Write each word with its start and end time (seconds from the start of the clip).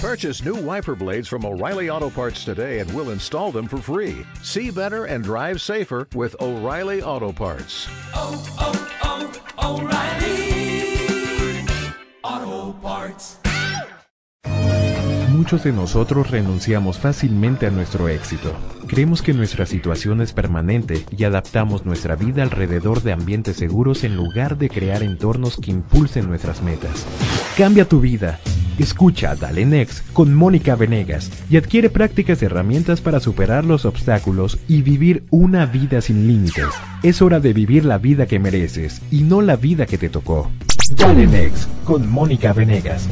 Purchase 0.00 0.44
new 0.44 0.54
wiper 0.54 0.94
blades 0.94 1.26
from 1.26 1.44
O'Reilly 1.44 1.90
Auto 1.90 2.08
Parts 2.08 2.44
today 2.44 2.78
and 2.78 2.88
we'll 2.94 3.10
install 3.10 3.50
them 3.50 3.66
for 3.66 3.78
free. 3.78 4.24
See 4.44 4.70
better 4.70 5.06
and 5.06 5.24
drive 5.24 5.60
safer 5.60 6.06
with 6.14 6.36
O'Reilly 6.40 7.02
Auto 7.02 7.32
Parts. 7.32 7.88
Oh, 8.14 8.40
oh, 8.60 9.32
oh, 9.58 9.80
O'Reilly 9.80 11.66
Auto 12.22 12.78
Parts. 12.80 13.40
Muchos 15.32 15.64
de 15.64 15.72
nosotros 15.72 16.30
renunciamos 16.30 16.98
fácilmente 16.98 17.66
a 17.66 17.70
nuestro 17.70 18.08
éxito. 18.08 18.52
Creemos 18.86 19.20
que 19.20 19.34
nuestra 19.34 19.66
situación 19.66 20.20
es 20.20 20.32
permanente 20.32 21.04
y 21.10 21.24
adaptamos 21.24 21.84
nuestra 21.84 22.14
vida 22.14 22.44
alrededor 22.44 23.02
de 23.02 23.10
ambientes 23.10 23.56
seguros 23.56 24.04
en 24.04 24.14
lugar 24.14 24.58
de 24.58 24.68
crear 24.68 25.02
entornos 25.02 25.56
que 25.56 25.72
impulsen 25.72 26.28
nuestras 26.28 26.62
metas. 26.62 27.04
Cambia 27.56 27.84
tu 27.84 28.00
vida. 28.00 28.38
Escucha 28.78 29.34
Dale 29.34 29.66
Next 29.66 30.12
con 30.12 30.32
Mónica 30.34 30.76
Venegas 30.76 31.30
y 31.50 31.56
adquiere 31.56 31.90
prácticas 31.90 32.40
y 32.40 32.44
herramientas 32.44 33.00
para 33.00 33.18
superar 33.18 33.64
los 33.64 33.84
obstáculos 33.84 34.58
y 34.68 34.82
vivir 34.82 35.24
una 35.30 35.66
vida 35.66 36.00
sin 36.00 36.28
límites. 36.28 36.68
Es 37.02 37.20
hora 37.20 37.40
de 37.40 37.52
vivir 37.52 37.84
la 37.84 37.98
vida 37.98 38.26
que 38.26 38.38
mereces 38.38 39.02
y 39.10 39.22
no 39.22 39.42
la 39.42 39.56
vida 39.56 39.86
que 39.86 39.98
te 39.98 40.08
tocó. 40.08 40.50
Dale 40.96 41.26
Next 41.26 41.68
con 41.84 42.08
Mónica 42.08 42.52
Venegas. 42.52 43.08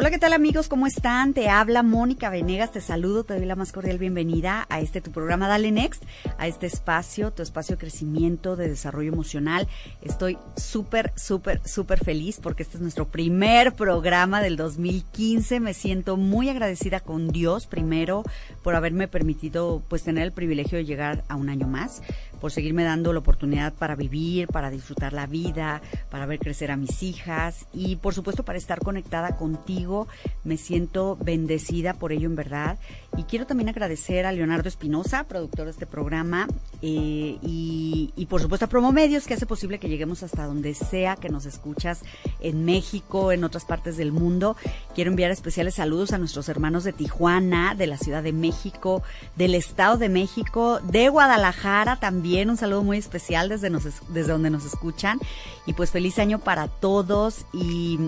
Hola, 0.00 0.10
¿qué 0.10 0.18
tal 0.18 0.32
amigos? 0.32 0.68
¿Cómo 0.68 0.86
están? 0.86 1.34
Te 1.34 1.50
habla 1.50 1.82
Mónica 1.82 2.30
Venegas, 2.30 2.72
te 2.72 2.80
saludo, 2.80 3.24
te 3.24 3.34
doy 3.34 3.44
la 3.44 3.54
más 3.54 3.70
cordial 3.70 3.98
bienvenida 3.98 4.66
a 4.70 4.80
este 4.80 5.02
tu 5.02 5.10
programa 5.10 5.46
Dale 5.46 5.70
Next, 5.72 6.02
a 6.38 6.46
este 6.46 6.68
espacio, 6.68 7.34
tu 7.34 7.42
espacio 7.42 7.76
de 7.76 7.80
crecimiento, 7.80 8.56
de 8.56 8.70
desarrollo 8.70 9.12
emocional. 9.12 9.68
Estoy 10.00 10.38
súper, 10.56 11.12
súper, 11.16 11.60
súper 11.68 12.02
feliz 12.02 12.40
porque 12.42 12.62
este 12.62 12.78
es 12.78 12.80
nuestro 12.80 13.08
primer 13.08 13.74
programa 13.74 14.40
del 14.40 14.56
2015. 14.56 15.60
Me 15.60 15.74
siento 15.74 16.16
muy 16.16 16.48
agradecida 16.48 17.00
con 17.00 17.28
Dios 17.28 17.66
primero 17.66 18.22
por 18.62 18.76
haberme 18.76 19.06
permitido 19.06 19.82
pues 19.86 20.02
tener 20.02 20.24
el 20.24 20.32
privilegio 20.32 20.78
de 20.78 20.86
llegar 20.86 21.24
a 21.28 21.36
un 21.36 21.50
año 21.50 21.66
más, 21.66 22.00
por 22.40 22.52
seguirme 22.52 22.84
dando 22.84 23.12
la 23.12 23.20
oportunidad 23.20 23.72
para 23.72 23.94
vivir, 23.94 24.48
para 24.48 24.70
disfrutar 24.70 25.12
la 25.12 25.26
vida, 25.26 25.82
para 26.10 26.26
ver 26.26 26.38
crecer 26.38 26.70
a 26.70 26.76
mis 26.76 27.02
hijas 27.02 27.66
y 27.72 27.96
por 27.96 28.14
supuesto 28.14 28.44
para 28.44 28.58
estar 28.58 28.80
conectada 28.80 29.36
contigo 29.36 30.08
me 30.44 30.56
siento 30.56 31.16
bendecida 31.20 31.94
por 31.94 32.12
ello 32.12 32.26
en 32.26 32.36
verdad. 32.36 32.78
Y 33.16 33.24
quiero 33.24 33.46
también 33.46 33.68
agradecer 33.68 34.24
a 34.24 34.32
Leonardo 34.32 34.68
Espinosa, 34.68 35.24
productor 35.24 35.64
de 35.64 35.72
este 35.72 35.86
programa, 35.86 36.46
eh, 36.80 37.38
y, 37.42 38.12
y, 38.16 38.26
por 38.26 38.40
supuesto 38.40 38.66
a 38.66 38.68
Promomedios, 38.68 39.26
que 39.26 39.34
hace 39.34 39.46
posible 39.46 39.78
que 39.78 39.88
lleguemos 39.88 40.22
hasta 40.22 40.46
donde 40.46 40.74
sea 40.74 41.16
que 41.16 41.28
nos 41.28 41.44
escuchas 41.44 42.02
en 42.40 42.64
México, 42.64 43.32
en 43.32 43.44
otras 43.44 43.64
partes 43.64 43.96
del 43.96 44.12
mundo. 44.12 44.56
Quiero 44.94 45.10
enviar 45.10 45.30
especiales 45.30 45.74
saludos 45.74 46.12
a 46.12 46.18
nuestros 46.18 46.48
hermanos 46.48 46.84
de 46.84 46.92
Tijuana, 46.92 47.74
de 47.74 47.88
la 47.88 47.98
Ciudad 47.98 48.22
de 48.22 48.32
México, 48.32 49.02
del 49.36 49.54
Estado 49.54 49.98
de 49.98 50.08
México, 50.08 50.80
de 50.80 51.08
Guadalajara 51.08 51.96
también. 51.96 52.29
Un 52.38 52.56
saludo 52.56 52.82
muy 52.82 52.98
especial 52.98 53.48
desde, 53.48 53.70
desde 53.70 54.32
donde 54.32 54.50
nos 54.50 54.64
escuchan. 54.64 55.18
Y 55.66 55.72
pues 55.72 55.90
feliz 55.90 56.18
año 56.18 56.38
para 56.38 56.68
todos 56.68 57.44
y 57.52 57.98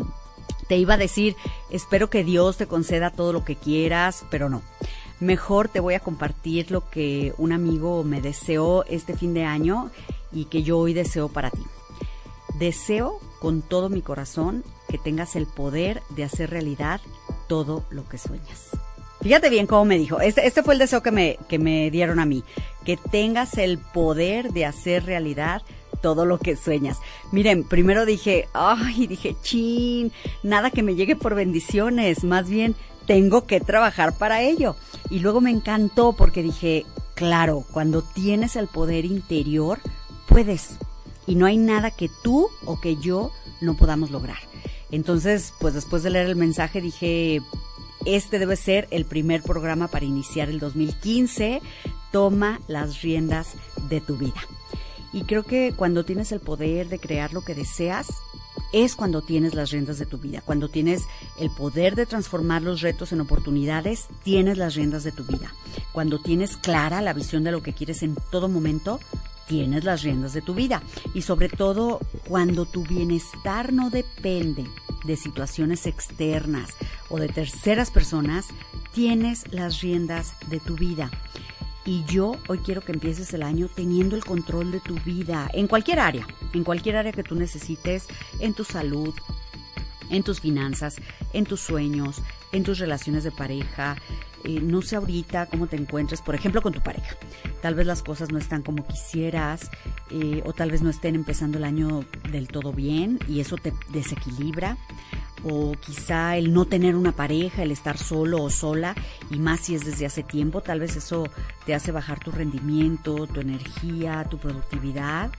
te 0.69 0.77
iba 0.77 0.95
a 0.95 0.99
decir, 0.99 1.37
espero 1.71 2.09
que 2.09 2.25
Dios 2.25 2.57
te 2.57 2.67
conceda 2.67 3.11
todo 3.11 3.33
lo 3.33 3.45
que 3.45 3.57
quieras, 3.57 4.25
pero 4.31 4.49
no. 4.49 4.63
Mejor 5.21 5.69
te 5.69 5.81
voy 5.81 5.95
a 5.95 6.01
compartir 6.01 6.71
lo 6.71 6.89
que 6.89 7.35
un 7.39 7.53
amigo 7.53 8.05
me 8.05 8.21
deseó 8.21 8.85
este 8.85 9.17
fin 9.17 9.35
de 9.35 9.45
año 9.45 9.91
y 10.33 10.47
que 10.47 10.63
yo 10.63 10.79
hoy 10.79 10.95
deseo 10.95 11.29
para 11.29 11.51
ti. 11.51 11.65
Deseo 12.59 13.21
con 13.41 13.63
todo 13.63 13.89
mi 13.89 14.03
corazón 14.03 14.65
que 14.89 14.99
tengas 14.99 15.37
el 15.37 15.47
poder 15.47 16.03
de 16.11 16.25
hacer 16.25 16.51
realidad 16.51 17.01
todo 17.49 17.85
lo 17.91 18.09
que 18.09 18.19
sueñas. 18.19 18.71
Fíjate 19.23 19.51
bien 19.51 19.67
cómo 19.67 19.85
me 19.85 19.99
dijo. 19.99 20.21
Este, 20.21 20.47
este 20.47 20.63
fue 20.63 20.75
el 20.75 20.81
deseo 20.81 21.03
que 21.03 21.13
me, 21.13 21.39
que 21.49 21.59
me 21.59 21.91
dieron 21.91 22.19
a 22.19 22.27
mí. 22.27 22.43
Que 22.85 22.97
tengas 22.97 23.59
el 23.59 23.79
poder 23.79 24.53
de 24.53 24.67
hacer 24.67 25.05
realidad 25.05 25.63
todo 26.01 26.27
lo 26.27 26.39
que 26.39 26.57
sueñas. 26.57 26.99
Miren, 27.31 27.65
primero 27.65 28.05
dije, 28.05 28.49
ay, 28.53 29.07
dije, 29.07 29.37
chin, 29.43 30.13
nada 30.43 30.71
que 30.71 30.83
me 30.83 30.95
llegue 30.95 31.17
por 31.17 31.35
bendiciones, 31.35 32.25
más 32.25 32.51
bien 32.51 32.75
tengo 33.07 33.47
que 33.47 33.61
trabajar 33.61 34.17
para 34.19 34.43
ello. 34.43 34.77
Y 35.11 35.21
luego 35.21 35.41
me 35.41 35.51
encantó 35.51 36.13
porque 36.13 36.43
dije, 36.43 36.85
claro, 37.15 37.65
cuando 37.73 38.03
tienes 38.03 38.57
el 38.57 38.69
poder 38.69 39.05
interior, 39.05 39.79
puedes. 40.29 40.79
Y 41.27 41.37
no 41.37 41.47
hay 41.47 41.57
nada 41.57 41.91
que 41.91 42.11
tú 42.23 42.49
o 42.65 42.81
que 42.81 42.97
yo 42.97 43.31
no 43.61 43.77
podamos 43.77 44.11
lograr. 44.11 44.39
Entonces, 44.91 45.55
pues 45.61 45.75
después 45.75 46.03
de 46.03 46.11
leer 46.11 46.27
el 46.27 46.37
mensaje 46.37 46.81
dije, 46.81 47.41
este 48.05 48.39
debe 48.39 48.57
ser 48.57 48.89
el 48.91 49.05
primer 49.05 49.43
programa 49.43 49.89
para 49.89 50.05
iniciar 50.05 50.49
el 50.49 50.59
2015. 50.59 51.63
Toma 52.13 52.61
las 52.69 53.03
riendas 53.03 53.55
de 53.89 54.01
tu 54.01 54.17
vida. 54.17 54.41
Y 55.13 55.25
creo 55.25 55.43
que 55.43 55.75
cuando 55.77 56.05
tienes 56.05 56.33
el 56.33 56.41
poder 56.41 56.89
de 56.89 56.99
crear 56.99 57.33
lo 57.33 57.43
que 57.43 57.55
deseas, 57.55 58.09
es 58.73 58.97
cuando 58.97 59.21
tienes 59.23 59.55
las 59.55 59.71
riendas 59.71 59.99
de 59.99 60.07
tu 60.07 60.19
vida. 60.19 60.43
Cuando 60.45 60.69
tienes 60.69 61.05
el 61.39 61.51
poder 61.51 61.95
de 61.95 62.07
transformar 62.07 62.63
los 62.63 62.81
retos 62.81 63.13
en 63.13 63.21
oportunidades, 63.21 64.07
tienes 64.23 64.57
las 64.57 64.75
riendas 64.75 65.05
de 65.05 65.13
tu 65.13 65.25
vida. 65.25 65.53
Cuando 65.93 66.19
tienes 66.19 66.57
clara 66.57 67.03
la 67.03 67.13
visión 67.13 67.45
de 67.45 67.53
lo 67.53 67.63
que 67.63 67.75
quieres 67.75 68.03
en 68.03 68.17
todo 68.31 68.49
momento, 68.49 68.99
tienes 69.47 69.85
las 69.85 70.03
riendas 70.03 70.33
de 70.33 70.41
tu 70.41 70.55
vida. 70.55 70.83
Y 71.13 71.23
sobre 71.23 71.51
todo, 71.51 72.01
cuando 72.27 72.65
tu 72.65 72.83
bienestar 72.85 73.73
no 73.73 73.91
depende 73.91 74.65
de 75.05 75.17
situaciones 75.17 75.87
externas 75.87 76.71
o 77.11 77.19
de 77.19 77.29
terceras 77.29 77.91
personas, 77.91 78.47
tienes 78.93 79.53
las 79.53 79.81
riendas 79.83 80.35
de 80.49 80.61
tu 80.61 80.77
vida. 80.77 81.11
Y 81.85 82.05
yo 82.05 82.37
hoy 82.49 82.59
quiero 82.59 82.81
que 82.81 82.93
empieces 82.93 83.35
el 83.35 83.43
año 83.43 83.69
teniendo 83.75 84.15
el 84.15 84.25
control 84.25 84.71
de 84.71 84.81
tu 84.81 84.95
vida, 85.01 85.51
en 85.53 85.67
cualquier 85.67 85.99
área, 85.99 86.27
en 86.53 86.63
cualquier 86.63 86.97
área 86.97 87.13
que 87.13 87.25
tú 87.25 87.35
necesites, 87.35 88.07
en 88.39 88.55
tu 88.55 88.65
salud, 88.65 89.13
en 90.11 90.23
tus 90.23 90.41
finanzas, 90.41 90.97
en 91.33 91.45
tus 91.45 91.61
sueños, 91.61 92.23
en 92.53 92.63
tus 92.63 92.79
relaciones 92.79 93.25
de 93.25 93.33
pareja. 93.33 93.97
Eh, 94.45 94.61
no 94.61 94.83
sé 94.83 94.97
ahorita 94.97 95.47
cómo 95.47 95.67
te 95.67 95.77
encuentres, 95.77 96.21
por 96.21 96.35
ejemplo, 96.35 96.63
con 96.63 96.73
tu 96.73 96.81
pareja. 96.81 97.17
Tal 97.63 97.75
vez 97.75 97.87
las 97.87 98.03
cosas 98.03 98.31
no 98.31 98.39
están 98.39 98.63
como 98.63 98.87
quisieras 98.87 99.71
eh, 100.11 100.43
o 100.45 100.53
tal 100.53 100.71
vez 100.71 100.83
no 100.83 100.91
estén 100.91 101.17
empezando 101.17 101.59
el 101.59 101.65
año 101.65 102.05
del 102.31 102.49
todo 102.49 102.73
bien 102.73 103.19
y 103.29 103.41
eso 103.41 103.57
te 103.57 103.73
desequilibra 103.91 104.77
o 105.45 105.73
quizá 105.73 106.37
el 106.37 106.53
no 106.53 106.65
tener 106.65 106.95
una 106.97 107.13
pareja, 107.13 107.63
el 107.63 107.71
estar 107.71 107.99
solo 107.99 108.43
o 108.43 108.51
sola, 108.51 108.95
y 109.31 109.39
más 109.39 109.61
si 109.61 109.75
es 109.75 109.85
desde 109.85 110.07
hace 110.07 110.23
tiempo, 110.23 110.61
tal 110.61 110.81
vez 110.81 110.97
eso 110.97 111.29
te 111.67 111.75
hace 111.75 111.93
bajar 111.93 112.21
tu 112.21 112.31
rendimiento, 112.31 113.27
tu 113.27 113.41
energía, 113.41 114.25
tu 114.31 114.39
productividad. 114.39 115.31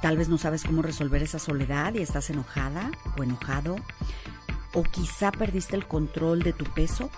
Tal 0.00 0.16
vez 0.16 0.28
no 0.28 0.38
sabes 0.38 0.64
cómo 0.64 0.82
resolver 0.82 1.22
esa 1.22 1.38
soledad 1.38 1.94
y 1.94 2.02
estás 2.02 2.30
enojada 2.30 2.90
o 3.16 3.22
enojado. 3.22 3.76
O 4.74 4.82
quizá 4.82 5.30
perdiste 5.30 5.76
el 5.76 5.86
control 5.86 6.42
de 6.42 6.52
tu 6.52 6.64
peso 6.64 7.10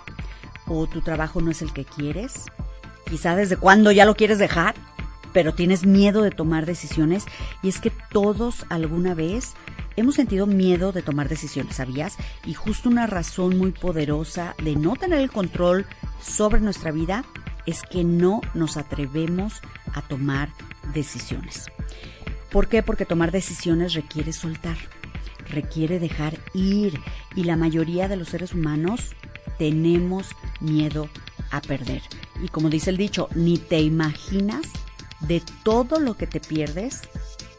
o 0.66 0.86
tu 0.86 1.00
trabajo 1.00 1.40
no 1.40 1.50
es 1.50 1.62
el 1.62 1.72
que 1.72 1.84
quieres. 1.84 2.46
Quizá 3.08 3.36
desde 3.36 3.56
cuándo 3.56 3.92
ya 3.92 4.04
lo 4.04 4.16
quieres 4.16 4.38
dejar, 4.38 4.74
pero 5.34 5.52
tienes 5.52 5.84
miedo 5.84 6.22
de 6.22 6.30
tomar 6.30 6.64
decisiones 6.64 7.26
y 7.62 7.68
es 7.68 7.80
que 7.80 7.90
todos 7.90 8.64
alguna 8.70 9.14
vez 9.14 9.54
hemos 9.96 10.14
sentido 10.14 10.46
miedo 10.46 10.92
de 10.92 11.02
tomar 11.02 11.28
decisiones, 11.28 11.76
¿sabías? 11.76 12.16
Y 12.46 12.54
justo 12.54 12.88
una 12.88 13.06
razón 13.08 13.58
muy 13.58 13.72
poderosa 13.72 14.54
de 14.62 14.76
no 14.76 14.94
tener 14.94 15.20
el 15.20 15.30
control 15.30 15.86
sobre 16.22 16.60
nuestra 16.60 16.92
vida 16.92 17.24
es 17.66 17.82
que 17.82 18.04
no 18.04 18.40
nos 18.54 18.76
atrevemos 18.76 19.60
a 19.92 20.02
tomar 20.02 20.50
decisiones. 20.94 21.66
¿Por 22.52 22.68
qué? 22.68 22.84
Porque 22.84 23.04
tomar 23.04 23.32
decisiones 23.32 23.94
requiere 23.94 24.32
soltar, 24.32 24.76
requiere 25.50 25.98
dejar 25.98 26.38
ir 26.54 27.00
y 27.34 27.42
la 27.42 27.56
mayoría 27.56 28.06
de 28.06 28.16
los 28.16 28.28
seres 28.28 28.54
humanos 28.54 29.16
tenemos 29.58 30.28
miedo 30.60 31.08
a 31.50 31.60
perder. 31.60 32.02
Y 32.40 32.48
como 32.48 32.70
dice 32.70 32.90
el 32.90 32.96
dicho, 32.96 33.28
ni 33.34 33.58
te 33.58 33.80
imaginas 33.80 34.70
de 35.20 35.42
todo 35.62 36.00
lo 36.00 36.16
que 36.16 36.26
te 36.26 36.40
pierdes 36.40 37.02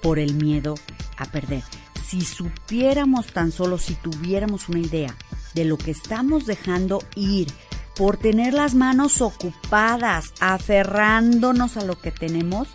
por 0.02 0.19
el 0.19 0.36
miedo 0.36 0.75
a 1.18 1.25
perder 1.25 1.63
si 2.06 2.22
supiéramos 2.22 3.28
tan 3.28 3.52
solo, 3.52 3.78
si 3.78 3.96
tuviéramos 3.96 4.69
una 4.69 4.80
idea 4.80 5.16
de 5.54 5.66
lo 5.66 5.78
que 5.78 5.92
estamos 5.92 6.46
dejando 6.46 7.02
ir 7.16 7.52
por 7.96 8.18
tener 8.18 8.54
las 8.54 8.75
manos 8.75 9.22
ocupadas, 9.22 10.34
aferrándonos 10.40 11.78
a 11.78 11.84
lo 11.84 12.00
que 12.00 12.12
tenemos, 12.12 12.68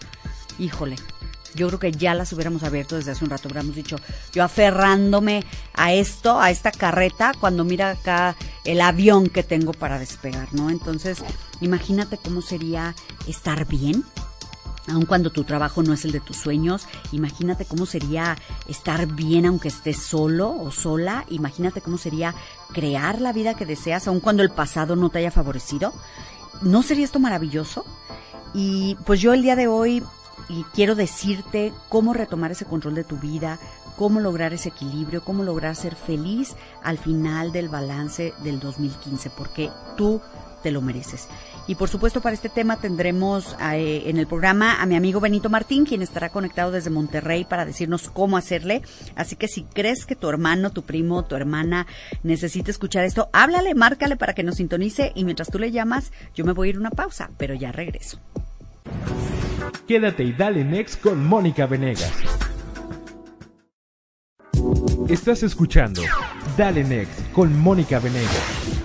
híjole, 0.58 0.96
yo 1.54 1.66
creo 1.68 1.78
que 1.78 1.92
ya 1.92 2.14
las 2.14 2.32
hubiéramos 2.32 2.62
abierto 2.62 2.96
desde 2.96 3.12
hace 3.12 3.24
un 3.24 3.30
rato, 3.30 3.48
hubiéramos 3.48 3.76
dicho, 3.76 3.96
yo 4.32 4.42
aferrándome 4.42 5.44
a 5.74 5.92
esto, 5.92 6.40
a 6.40 6.50
esta 6.50 6.72
carreta, 6.72 7.32
cuando 7.38 7.64
mira 7.64 7.90
acá 7.90 8.36
el 8.64 8.80
avión 8.80 9.28
que 9.28 9.42
tengo 9.42 9.72
para 9.72 9.98
despegar, 9.98 10.52
¿no? 10.52 10.70
Entonces, 10.70 11.18
imagínate 11.60 12.16
cómo 12.16 12.40
sería 12.40 12.94
estar 13.26 13.66
bien, 13.66 14.04
Aun 14.90 15.06
cuando 15.06 15.30
tu 15.30 15.44
trabajo 15.44 15.82
no 15.82 15.92
es 15.92 16.04
el 16.04 16.12
de 16.12 16.20
tus 16.20 16.36
sueños, 16.36 16.86
imagínate 17.12 17.64
cómo 17.64 17.86
sería 17.86 18.36
estar 18.68 19.06
bien 19.06 19.46
aunque 19.46 19.68
estés 19.68 19.98
solo 19.98 20.50
o 20.50 20.70
sola. 20.70 21.24
Imagínate 21.30 21.80
cómo 21.80 21.96
sería 21.98 22.34
crear 22.72 23.20
la 23.20 23.32
vida 23.32 23.54
que 23.54 23.66
deseas 23.66 24.08
aun 24.08 24.20
cuando 24.20 24.42
el 24.42 24.50
pasado 24.50 24.96
no 24.96 25.10
te 25.10 25.18
haya 25.18 25.30
favorecido. 25.30 25.92
¿No 26.62 26.82
sería 26.82 27.04
esto 27.04 27.18
maravilloso? 27.18 27.84
Y 28.52 28.96
pues 29.06 29.20
yo 29.20 29.32
el 29.32 29.42
día 29.42 29.56
de 29.56 29.68
hoy 29.68 30.02
quiero 30.74 30.94
decirte 30.94 31.72
cómo 31.88 32.12
retomar 32.12 32.50
ese 32.50 32.64
control 32.64 32.94
de 32.94 33.04
tu 33.04 33.16
vida, 33.16 33.58
cómo 33.96 34.20
lograr 34.20 34.52
ese 34.52 34.70
equilibrio, 34.70 35.22
cómo 35.22 35.44
lograr 35.44 35.76
ser 35.76 35.94
feliz 35.94 36.56
al 36.82 36.98
final 36.98 37.52
del 37.52 37.68
balance 37.68 38.34
del 38.42 38.58
2015, 38.58 39.30
porque 39.30 39.70
tú 39.96 40.20
te 40.62 40.70
lo 40.70 40.80
mereces. 40.80 41.28
Y 41.66 41.74
por 41.76 41.88
supuesto 41.88 42.20
para 42.20 42.34
este 42.34 42.48
tema 42.48 42.76
tendremos 42.76 43.56
eh, 43.72 44.02
en 44.06 44.16
el 44.16 44.26
programa 44.26 44.80
a 44.82 44.86
mi 44.86 44.96
amigo 44.96 45.20
Benito 45.20 45.48
Martín, 45.48 45.84
quien 45.84 46.02
estará 46.02 46.30
conectado 46.30 46.70
desde 46.70 46.90
Monterrey 46.90 47.44
para 47.44 47.64
decirnos 47.64 48.10
cómo 48.10 48.36
hacerle. 48.36 48.82
Así 49.14 49.36
que 49.36 49.48
si 49.48 49.62
crees 49.62 50.06
que 50.06 50.16
tu 50.16 50.28
hermano, 50.28 50.70
tu 50.70 50.82
primo, 50.82 51.24
tu 51.24 51.36
hermana 51.36 51.86
necesita 52.22 52.70
escuchar 52.70 53.04
esto, 53.04 53.28
háblale, 53.32 53.74
márcale 53.74 54.16
para 54.16 54.34
que 54.34 54.42
nos 54.42 54.56
sintonice 54.56 55.12
y 55.14 55.24
mientras 55.24 55.50
tú 55.50 55.58
le 55.58 55.70
llamas, 55.70 56.12
yo 56.34 56.44
me 56.44 56.52
voy 56.52 56.68
a 56.68 56.70
ir 56.70 56.78
una 56.78 56.90
pausa, 56.90 57.30
pero 57.36 57.54
ya 57.54 57.72
regreso. 57.72 58.18
Quédate 59.86 60.24
y 60.24 60.32
dale 60.32 60.64
next 60.64 61.00
con 61.00 61.24
Mónica 61.24 61.66
Venegas. 61.66 62.12
Estás 65.08 65.42
escuchando 65.42 66.02
Dale 66.56 66.84
Next 66.84 67.32
con 67.32 67.58
Mónica 67.58 67.98
Venegas. 67.98 68.79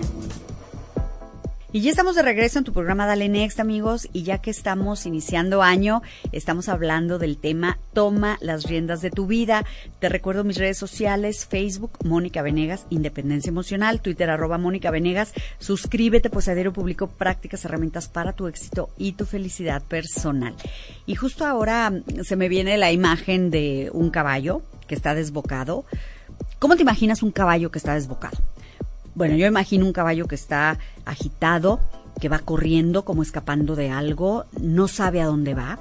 Y 1.75 1.81
ya 1.81 1.89
estamos 1.89 2.15
de 2.15 2.21
regreso 2.21 2.57
en 2.57 2.63
tu 2.63 2.71
programa 2.71 3.05
Dale 3.05 3.27
Next, 3.27 3.59
amigos, 3.59 4.07
y 4.13 4.23
ya 4.23 4.37
que 4.37 4.49
estamos 4.49 5.05
iniciando 5.05 5.61
año, 5.61 6.01
estamos 6.31 6.69
hablando 6.69 7.19
del 7.19 7.37
tema 7.37 7.79
Toma 7.91 8.37
las 8.39 8.63
riendas 8.63 9.01
de 9.01 9.11
tu 9.11 9.27
vida. 9.27 9.65
Te 9.99 10.07
recuerdo 10.07 10.45
mis 10.45 10.55
redes 10.55 10.77
sociales, 10.77 11.45
Facebook, 11.45 11.97
Mónica 12.05 12.41
Venegas, 12.41 12.85
Independencia 12.91 13.49
Emocional, 13.49 13.99
Twitter, 13.99 14.29
arroba 14.29 14.57
Mónica 14.57 14.89
Venegas. 14.89 15.33
Suscríbete, 15.59 16.29
pues 16.29 16.47
a 16.47 16.55
prácticas, 17.07 17.65
herramientas 17.65 18.07
para 18.07 18.31
tu 18.31 18.47
éxito 18.47 18.89
y 18.97 19.11
tu 19.11 19.25
felicidad 19.25 19.83
personal. 19.83 20.55
Y 21.05 21.15
justo 21.15 21.45
ahora 21.45 21.89
mm, 21.89 22.23
se 22.23 22.37
me 22.37 22.47
viene 22.47 22.77
la 22.77 22.93
imagen 22.93 23.51
de 23.51 23.89
un 23.91 24.11
caballo 24.11 24.61
que 24.87 24.95
está 24.95 25.13
desbocado. 25.13 25.83
¿Cómo 26.57 26.77
te 26.77 26.83
imaginas 26.83 27.21
un 27.21 27.31
caballo 27.31 27.69
que 27.69 27.79
está 27.79 27.95
desbocado? 27.95 28.37
Bueno, 29.15 29.35
yo 29.37 29.47
imagino 29.47 29.85
un 29.85 29.93
caballo 29.93 30.27
que 30.27 30.35
está 30.35 30.77
agitado, 31.05 31.79
que 32.19 32.27
va 32.27 32.39
corriendo 32.39 33.05
como 33.05 33.23
escapando 33.23 33.77
de 33.77 33.89
algo, 33.89 34.45
no 34.59 34.89
sabe 34.89 35.21
a 35.21 35.25
dónde 35.25 35.53
va, 35.53 35.79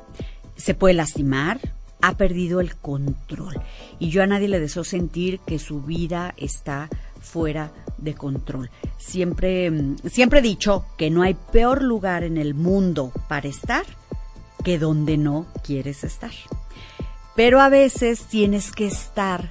se 0.57 0.75
puede 0.75 0.95
lastimar, 0.95 1.61
ha 2.01 2.17
perdido 2.17 2.61
el 2.61 2.77
control. 2.77 3.61
Y 3.99 4.11
yo 4.11 4.23
a 4.23 4.27
nadie 4.29 4.47
le 4.47 4.61
deseo 4.61 4.85
sentir 4.85 5.41
que 5.41 5.59
su 5.59 5.83
vida 5.83 6.33
está 6.37 6.89
fuera 7.21 7.73
de 7.99 8.15
control. 8.15 8.71
Siempre, 8.99 9.69
mm, 9.71 9.97
siempre 10.09 10.39
he 10.39 10.43
dicho 10.43 10.85
que 10.97 11.11
no 11.11 11.23
hay 11.23 11.35
peor 11.35 11.83
lugar 11.83 12.23
en 12.23 12.37
el 12.37 12.55
mundo 12.55 13.13
para 13.29 13.49
estar 13.49 13.85
que 14.63 14.79
donde 14.79 15.17
no 15.17 15.47
quieres 15.65 16.05
estar. 16.05 16.33
Pero 17.35 17.61
a 17.61 17.69
veces 17.69 18.27
tienes 18.27 18.71
que 18.71 18.87
estar 18.87 19.51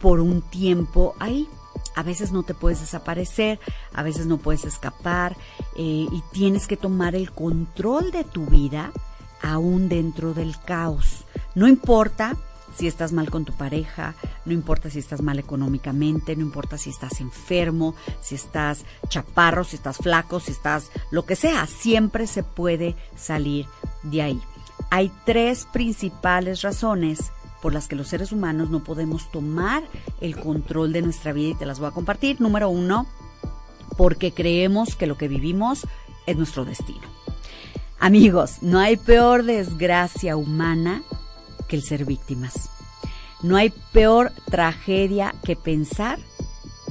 por 0.00 0.20
un 0.20 0.42
tiempo 0.42 1.14
ahí 1.20 1.46
a 1.94 2.02
veces 2.02 2.32
no 2.32 2.42
te 2.42 2.54
puedes 2.54 2.80
desaparecer, 2.80 3.58
a 3.92 4.02
veces 4.02 4.26
no 4.26 4.38
puedes 4.38 4.64
escapar 4.64 5.36
eh, 5.76 6.06
y 6.10 6.22
tienes 6.32 6.66
que 6.66 6.76
tomar 6.76 7.14
el 7.14 7.32
control 7.32 8.10
de 8.10 8.24
tu 8.24 8.46
vida 8.46 8.92
aún 9.42 9.88
dentro 9.88 10.34
del 10.34 10.58
caos. 10.60 11.24
No 11.54 11.66
importa 11.66 12.36
si 12.76 12.86
estás 12.86 13.12
mal 13.12 13.30
con 13.30 13.44
tu 13.44 13.52
pareja, 13.52 14.14
no 14.44 14.52
importa 14.52 14.90
si 14.90 14.98
estás 14.98 15.22
mal 15.22 15.38
económicamente, 15.38 16.36
no 16.36 16.42
importa 16.42 16.78
si 16.78 16.90
estás 16.90 17.20
enfermo, 17.20 17.94
si 18.20 18.36
estás 18.36 18.84
chaparro, 19.08 19.64
si 19.64 19.76
estás 19.76 19.98
flaco, 19.98 20.40
si 20.40 20.52
estás 20.52 20.90
lo 21.10 21.26
que 21.26 21.36
sea, 21.36 21.66
siempre 21.66 22.26
se 22.26 22.42
puede 22.42 22.96
salir 23.16 23.66
de 24.02 24.22
ahí. 24.22 24.40
Hay 24.90 25.12
tres 25.24 25.66
principales 25.72 26.62
razones 26.62 27.32
por 27.60 27.72
las 27.72 27.88
que 27.88 27.96
los 27.96 28.08
seres 28.08 28.32
humanos 28.32 28.70
no 28.70 28.82
podemos 28.82 29.30
tomar 29.30 29.82
el 30.20 30.36
control 30.36 30.92
de 30.92 31.02
nuestra 31.02 31.32
vida 31.32 31.50
y 31.50 31.54
te 31.54 31.66
las 31.66 31.78
voy 31.78 31.88
a 31.88 31.92
compartir. 31.92 32.40
Número 32.40 32.68
uno, 32.68 33.06
porque 33.96 34.32
creemos 34.32 34.96
que 34.96 35.06
lo 35.06 35.16
que 35.16 35.28
vivimos 35.28 35.86
es 36.26 36.36
nuestro 36.36 36.64
destino. 36.64 37.06
Amigos, 37.98 38.62
no 38.62 38.78
hay 38.78 38.96
peor 38.96 39.44
desgracia 39.44 40.36
humana 40.36 41.02
que 41.68 41.76
el 41.76 41.82
ser 41.82 42.04
víctimas. 42.04 42.70
No 43.42 43.56
hay 43.56 43.72
peor 43.92 44.32
tragedia 44.50 45.34
que 45.44 45.56
pensar 45.56 46.18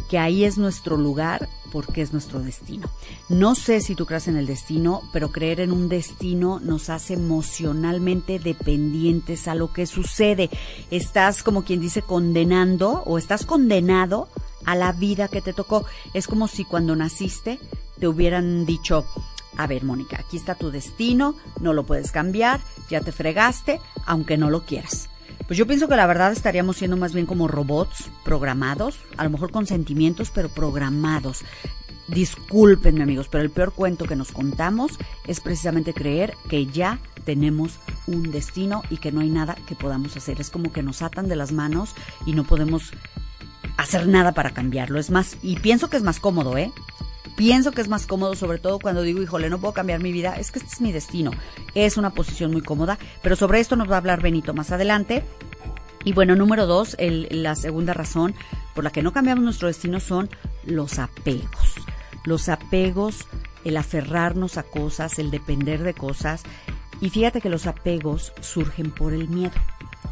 que 0.10 0.20
ahí 0.20 0.44
es 0.44 0.58
nuestro 0.58 0.98
lugar 0.98 1.50
porque 1.72 2.02
es 2.02 2.14
nuestro 2.14 2.40
destino. 2.40 2.90
No 3.30 3.56
sé 3.56 3.82
si 3.82 3.96
tú 3.96 4.06
crees 4.06 4.28
en 4.28 4.38
el 4.38 4.46
destino, 4.46 5.02
pero 5.14 5.32
creer 5.32 5.60
en 5.60 5.72
un 5.72 5.90
destino 5.90 6.60
nos 6.60 6.90
hace 6.90 7.14
emocionalmente 7.14 8.40
dependientes 8.40 9.48
a 9.48 9.56
lo 9.56 9.72
que 9.74 9.86
sucede. 9.86 10.50
Estás 10.92 11.44
como 11.44 11.64
quien 11.64 11.80
dice 11.80 12.02
condenando 12.02 13.04
o 13.06 13.18
estás 13.18 13.46
condenado 13.46 14.28
a 14.66 14.76
la 14.76 14.92
vida 14.92 15.28
que 15.28 15.42
te 15.42 15.54
tocó. 15.54 15.86
Es 16.14 16.28
como 16.28 16.48
si 16.48 16.66
cuando 16.66 16.96
naciste 16.96 17.60
te 18.00 18.08
hubieran 18.08 18.66
dicho, 18.66 19.06
a 19.58 19.68
ver, 19.68 19.84
Mónica, 19.84 20.18
aquí 20.20 20.38
está 20.38 20.56
tu 20.56 20.72
destino, 20.72 21.36
no 21.60 21.74
lo 21.74 21.86
puedes 21.86 22.12
cambiar, 22.12 22.62
ya 22.90 23.02
te 23.02 23.12
fregaste, 23.12 23.82
aunque 24.06 24.38
no 24.38 24.50
lo 24.50 24.66
quieras. 24.66 25.09
Pues 25.50 25.58
yo 25.58 25.66
pienso 25.66 25.88
que 25.88 25.96
la 25.96 26.06
verdad 26.06 26.32
estaríamos 26.32 26.78
siendo 26.78 26.96
más 26.96 27.12
bien 27.12 27.26
como 27.26 27.48
robots 27.48 28.12
programados, 28.24 29.00
a 29.18 29.24
lo 29.24 29.32
mejor 29.32 29.50
con 29.50 29.66
sentimientos, 29.66 30.30
pero 30.30 30.48
programados. 30.48 31.44
Discúlpenme 32.08 33.02
amigos, 33.02 33.30
pero 33.30 33.44
el 33.44 33.50
peor 33.50 33.74
cuento 33.74 34.06
que 34.06 34.16
nos 34.16 34.32
contamos 34.32 35.00
es 35.26 35.40
precisamente 35.40 35.96
creer 35.96 36.36
que 36.50 36.68
ya 36.68 37.00
tenemos 37.26 37.80
un 38.06 38.30
destino 38.30 38.84
y 38.92 38.98
que 38.98 39.12
no 39.12 39.22
hay 39.22 39.32
nada 39.32 39.56
que 39.66 39.74
podamos 39.74 40.16
hacer. 40.16 40.40
Es 40.40 40.52
como 40.52 40.72
que 40.72 40.84
nos 40.84 41.02
atan 41.02 41.28
de 41.28 41.36
las 41.36 41.52
manos 41.52 41.96
y 42.28 42.34
no 42.34 42.44
podemos 42.44 42.92
hacer 43.78 44.08
nada 44.08 44.34
para 44.34 44.52
cambiarlo. 44.52 45.00
Es 45.00 45.10
más, 45.10 45.36
y 45.42 45.56
pienso 45.58 45.90
que 45.90 45.98
es 45.98 46.04
más 46.04 46.20
cómodo, 46.20 46.60
¿eh? 46.60 46.72
Pienso 47.36 47.72
que 47.72 47.82
es 47.82 47.88
más 47.88 48.08
cómodo, 48.08 48.36
sobre 48.36 48.58
todo 48.60 48.80
cuando 48.80 49.02
digo, 49.02 49.22
híjole, 49.22 49.50
no 49.50 49.60
puedo 49.60 49.74
cambiar 49.74 50.02
mi 50.02 50.12
vida, 50.12 50.36
es 50.36 50.52
que 50.52 50.60
este 50.60 50.72
es 50.74 50.82
mi 50.82 50.92
destino. 50.92 51.32
Es 51.76 51.98
una 51.98 52.12
posición 52.12 52.52
muy 52.52 52.62
cómoda, 52.62 52.98
pero 53.22 53.36
sobre 53.36 53.60
esto 53.60 53.76
nos 53.76 53.90
va 53.90 53.96
a 53.96 54.00
hablar 54.00 54.22
Benito 54.22 54.54
más 54.54 54.72
adelante. 54.72 55.24
Y 56.06 56.14
bueno, 56.14 56.36
número 56.36 56.66
dos, 56.66 56.96
la 57.00 57.56
segunda 57.56 57.94
razón 57.94 58.34
por 58.74 58.84
la 58.84 58.92
que 58.92 59.04
no 59.04 59.12
cambiamos 59.12 59.44
nuestro 59.44 59.68
destino 59.68 60.00
son 60.00 60.30
los 60.66 60.98
apegos. 61.00 61.76
Los 62.24 62.50
apegos, 62.50 63.26
el 63.66 63.78
aferrarnos 63.78 64.58
a 64.58 64.64
cosas, 64.64 65.20
el 65.20 65.32
depender 65.32 65.84
de 65.84 65.94
cosas. 65.94 66.44
Y 67.02 67.10
fíjate 67.10 67.42
que 67.42 67.50
los 67.50 67.68
apegos 67.68 68.34
surgen 68.42 68.92
por 68.92 69.14
el 69.14 69.28
miedo. 69.30 69.54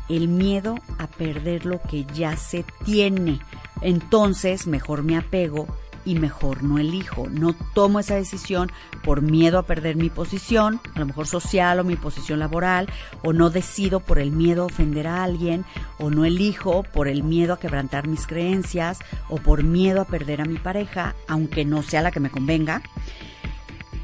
El 0.10 0.28
miedo 0.28 0.76
a 1.00 1.08
perder 1.08 1.66
lo 1.66 1.82
que 1.82 2.06
ya 2.14 2.36
se 2.38 2.66
tiene. 2.86 3.40
Entonces, 3.82 4.68
mejor 4.68 5.04
me 5.04 5.18
apego 5.18 5.68
y 6.08 6.16
mejor 6.16 6.64
no 6.64 6.80
elijo. 6.80 7.28
No 7.30 7.54
tomo 7.74 8.00
esa 8.00 8.16
decisión 8.16 8.72
por 9.04 9.22
miedo 9.22 9.60
a 9.60 9.66
perder 9.66 9.98
mi 9.98 10.10
posición, 10.10 10.80
a 10.96 11.00
lo 11.00 11.06
mejor 11.06 11.28
social 11.28 11.82
o 11.82 11.84
mi 11.84 11.98
posición 11.98 12.40
laboral, 12.40 12.88
o 13.24 13.34
no 13.34 13.50
decido 13.50 14.00
por 14.00 14.18
el 14.18 14.32
miedo 14.32 14.64
a 14.64 14.68
ofender 14.68 15.06
a 15.06 15.24
alguien, 15.24 15.66
o 16.00 16.10
no 16.10 16.24
elijo 16.24 16.84
por 16.84 17.10
el 17.10 17.24
miedo 17.24 17.54
a 17.54 17.60
quebrantar 17.60 18.08
mis 18.08 18.26
creencias, 18.26 19.00
o 19.28 19.36
por 19.36 19.64
miedo 19.64 20.00
a 20.00 20.06
perder 20.06 20.40
a 20.40 20.46
mi 20.46 20.58
pareja, 20.58 21.14
aunque 21.28 21.66
no 21.66 21.84
sea 21.84 22.02
la 22.02 22.12
que 22.12 22.22
me 22.22 22.32
convenga. 22.32 22.82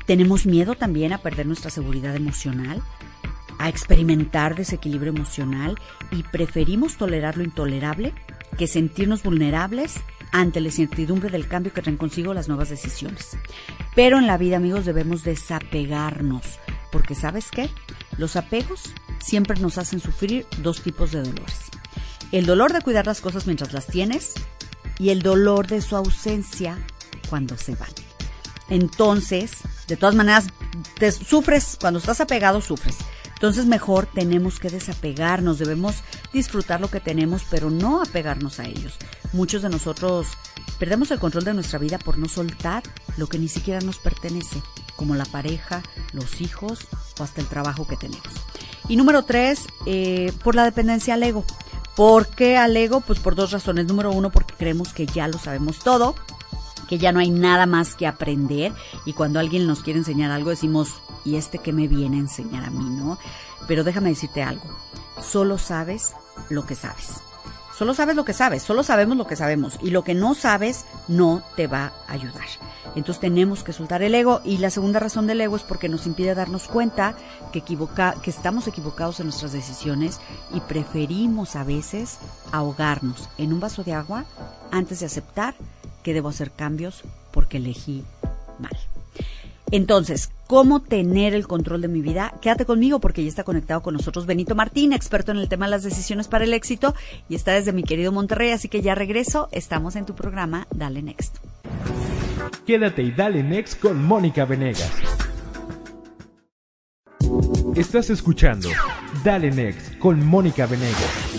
Tenemos 0.06 0.46
miedo 0.46 0.76
también 0.76 1.14
a 1.14 1.20
perder 1.20 1.46
nuestra 1.46 1.72
seguridad 1.72 2.14
emocional, 2.18 2.84
a 3.60 3.70
experimentar 3.70 4.56
desequilibrio 4.56 5.14
emocional 5.14 5.80
y 6.12 6.24
preferimos 6.24 6.98
tolerar 6.98 7.38
lo 7.38 7.46
intolerable 7.46 8.14
que 8.58 8.68
sentirnos 8.68 9.24
vulnerables 9.24 10.02
ante 10.34 10.60
la 10.60 10.68
incertidumbre 10.68 11.30
del 11.30 11.48
cambio 11.48 11.72
que 11.72 11.82
traen 11.82 11.96
consigo 11.96 12.34
las 12.34 12.50
nuevas 12.50 12.70
decisiones. 12.70 13.38
Pero 13.96 14.18
en 14.18 14.28
la 14.28 14.38
vida, 14.38 14.58
amigos, 14.58 14.84
debemos 14.84 15.24
desapegarnos, 15.24 16.60
porque 16.92 17.16
¿sabes 17.16 17.50
qué? 17.52 17.70
Los 18.18 18.36
apegos 18.36 18.94
siempre 19.20 19.60
nos 19.60 19.78
hacen 19.78 20.00
sufrir 20.00 20.46
dos 20.58 20.82
tipos 20.82 21.12
de 21.12 21.22
dolores. 21.22 21.70
El 22.32 22.48
dolor 22.48 22.74
de 22.74 22.82
cuidar 22.82 23.06
las 23.06 23.22
cosas 23.22 23.46
mientras 23.46 23.74
las 23.74 23.86
tienes 23.86 24.34
y 24.98 25.10
el 25.10 25.22
dolor 25.22 25.68
de 25.68 25.82
su 25.82 25.96
ausencia 25.96 26.80
cuando 27.30 27.56
se 27.56 27.76
van. 27.76 27.92
Entonces, 28.70 29.52
de 29.88 29.98
todas 29.98 30.16
maneras, 30.16 30.48
te 30.98 31.12
sufres, 31.12 31.78
cuando 31.80 32.00
estás 32.00 32.22
apegado, 32.22 32.60
sufres. 32.60 32.98
Entonces 33.36 33.66
mejor 33.66 34.08
tenemos 34.08 34.58
que 34.58 34.70
desapegarnos, 34.70 35.60
debemos 35.60 35.98
disfrutar 36.32 36.82
lo 36.82 36.90
que 36.90 37.02
tenemos, 37.02 37.44
pero 37.52 37.70
no 37.70 38.02
apegarnos 38.02 38.60
a 38.60 38.66
ellos. 38.66 38.98
Muchos 39.34 39.64
de 39.64 39.70
nosotros 39.70 40.28
perdemos 40.78 41.10
el 41.12 41.20
control 41.20 41.44
de 41.44 41.54
nuestra 41.56 41.80
vida 41.80 41.98
por 41.98 42.18
no 42.18 42.30
soltar 42.30 42.84
lo 43.18 43.28
que 43.28 43.40
ni 43.40 43.48
siquiera 43.48 43.82
nos 43.82 43.98
pertenece, 43.98 44.62
como 44.96 45.16
la 45.16 45.26
pareja, 45.26 45.82
los 46.14 46.40
hijos 46.40 46.88
o 47.20 47.24
hasta 47.24 47.42
el 47.42 47.48
trabajo 47.48 47.88
que 47.88 47.98
tenemos. 47.98 48.28
Y 48.88 48.96
número 48.96 49.24
tres, 49.24 49.66
eh, 49.86 50.32
por 50.44 50.56
la 50.56 50.66
dependencia 50.66 51.16
al 51.16 51.24
ego. 51.24 51.44
¿Por 51.96 52.28
qué 52.28 52.58
al 52.58 52.76
ego? 52.78 53.02
Pues 53.02 53.20
por 53.20 53.36
dos 53.36 53.52
razones. 53.52 53.88
Número 53.88 54.12
uno, 54.12 54.32
porque 54.32 54.56
creemos 54.56 54.94
que 54.94 55.06
ya 55.06 55.28
lo 55.28 55.38
sabemos 55.38 55.80
todo, 55.80 56.16
que 56.88 56.98
ya 56.98 57.12
no 57.12 57.20
hay 57.20 57.30
nada 57.30 57.66
más 57.66 57.96
que 57.96 58.08
aprender. 58.08 58.74
Y 59.06 59.14
cuando 59.14 59.40
alguien 59.40 59.66
nos 59.66 59.82
quiere 59.82 60.00
enseñar 60.00 60.32
algo, 60.32 60.50
decimos, 60.50 60.90
¿y 61.26 61.36
este 61.36 61.60
qué 61.60 61.72
me 61.72 61.88
viene 61.88 62.18
a 62.18 62.22
enseñar 62.22 62.66
a 62.66 62.72
mí, 62.72 62.84
no? 62.84 63.18
Pero 63.68 63.84
déjame 63.84 64.10
decirte 64.10 64.44
algo. 64.44 64.66
Solo 65.22 65.58
sabes 65.58 66.14
lo 66.50 66.66
que 66.66 66.76
sabes. 66.76 67.22
Solo 67.84 67.96
sabes 67.96 68.16
lo 68.16 68.24
que 68.24 68.32
sabes, 68.32 68.64
solo 68.64 68.82
sabemos 68.82 69.18
lo 69.18 69.28
que 69.28 69.36
sabemos 69.36 69.78
y 69.82 69.90
lo 69.90 70.06
que 70.06 70.14
no 70.14 70.36
sabes 70.36 70.86
no 71.10 71.44
te 71.58 71.68
va 71.68 71.92
a 72.08 72.14
ayudar. 72.14 72.46
Entonces 72.96 73.20
tenemos 73.20 73.62
que 73.62 73.74
soltar 73.74 74.02
el 74.04 74.16
ego 74.16 74.40
y 74.46 74.60
la 74.60 74.70
segunda 74.70 75.02
razón 75.02 75.28
del 75.28 75.42
ego 75.42 75.58
es 75.58 75.64
porque 75.64 75.90
nos 75.90 76.08
impide 76.08 76.34
darnos 76.34 76.70
cuenta 76.70 77.14
que, 77.52 77.60
equivoca, 77.60 78.16
que 78.24 78.30
estamos 78.30 78.70
equivocados 78.70 79.20
en 79.20 79.26
nuestras 79.26 79.52
decisiones 79.52 80.22
y 80.54 80.62
preferimos 80.62 81.58
a 81.58 81.66
veces 81.66 82.20
ahogarnos 82.54 83.28
en 83.38 83.52
un 83.52 83.60
vaso 83.60 83.84
de 83.84 83.92
agua 83.92 84.24
antes 84.72 85.02
de 85.02 85.08
aceptar 85.08 85.54
que 86.04 86.14
debo 86.14 86.30
hacer 86.30 86.52
cambios 86.52 87.04
porque 87.34 87.58
elegí. 87.58 88.06
Entonces, 89.74 90.30
¿cómo 90.46 90.84
tener 90.84 91.34
el 91.34 91.48
control 91.48 91.82
de 91.82 91.88
mi 91.88 92.02
vida? 92.02 92.32
Quédate 92.44 92.64
conmigo 92.64 93.00
porque 93.00 93.24
ya 93.24 93.30
está 93.30 93.44
conectado 93.44 93.82
con 93.82 93.96
nosotros 93.96 94.28
Benito 94.28 94.54
Martín, 94.54 94.94
experto 94.94 95.32
en 95.32 95.40
el 95.40 95.50
tema 95.50 95.66
de 95.66 95.72
las 95.72 95.82
decisiones 95.82 96.28
para 96.28 96.44
el 96.44 96.54
éxito, 96.54 96.94
y 97.28 97.34
está 97.34 97.54
desde 97.54 97.74
mi 97.74 97.82
querido 97.82 98.12
Monterrey, 98.12 98.52
así 98.52 98.70
que 98.70 98.84
ya 98.84 98.94
regreso. 98.94 99.50
Estamos 99.52 99.96
en 99.96 100.06
tu 100.06 100.14
programa 100.14 100.68
Dale 100.76 101.02
Next. 101.02 101.38
Quédate 102.68 103.02
y 103.02 103.10
dale 103.14 103.42
next 103.42 103.80
con 103.80 104.04
Mónica 104.04 104.46
Venegas. 104.46 104.92
Estás 107.76 108.12
escuchando 108.12 108.70
Dale 109.24 109.50
Next 109.50 109.98
con 109.98 110.24
Mónica 110.24 110.68
Venegas. 110.68 111.34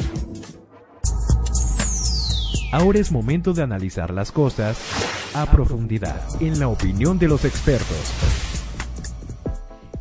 Ahora 2.73 2.99
es 2.99 3.13
momento 3.13 3.53
de 3.53 3.63
analizar 3.63 4.13
las 4.13 4.33
cosas 4.33 5.04
a 5.35 5.47
profundidad, 5.47 6.21
en 6.41 6.59
la 6.61 6.69
opinión 6.69 7.19
de 7.19 7.29
los 7.29 7.45
expertos. 7.45 8.44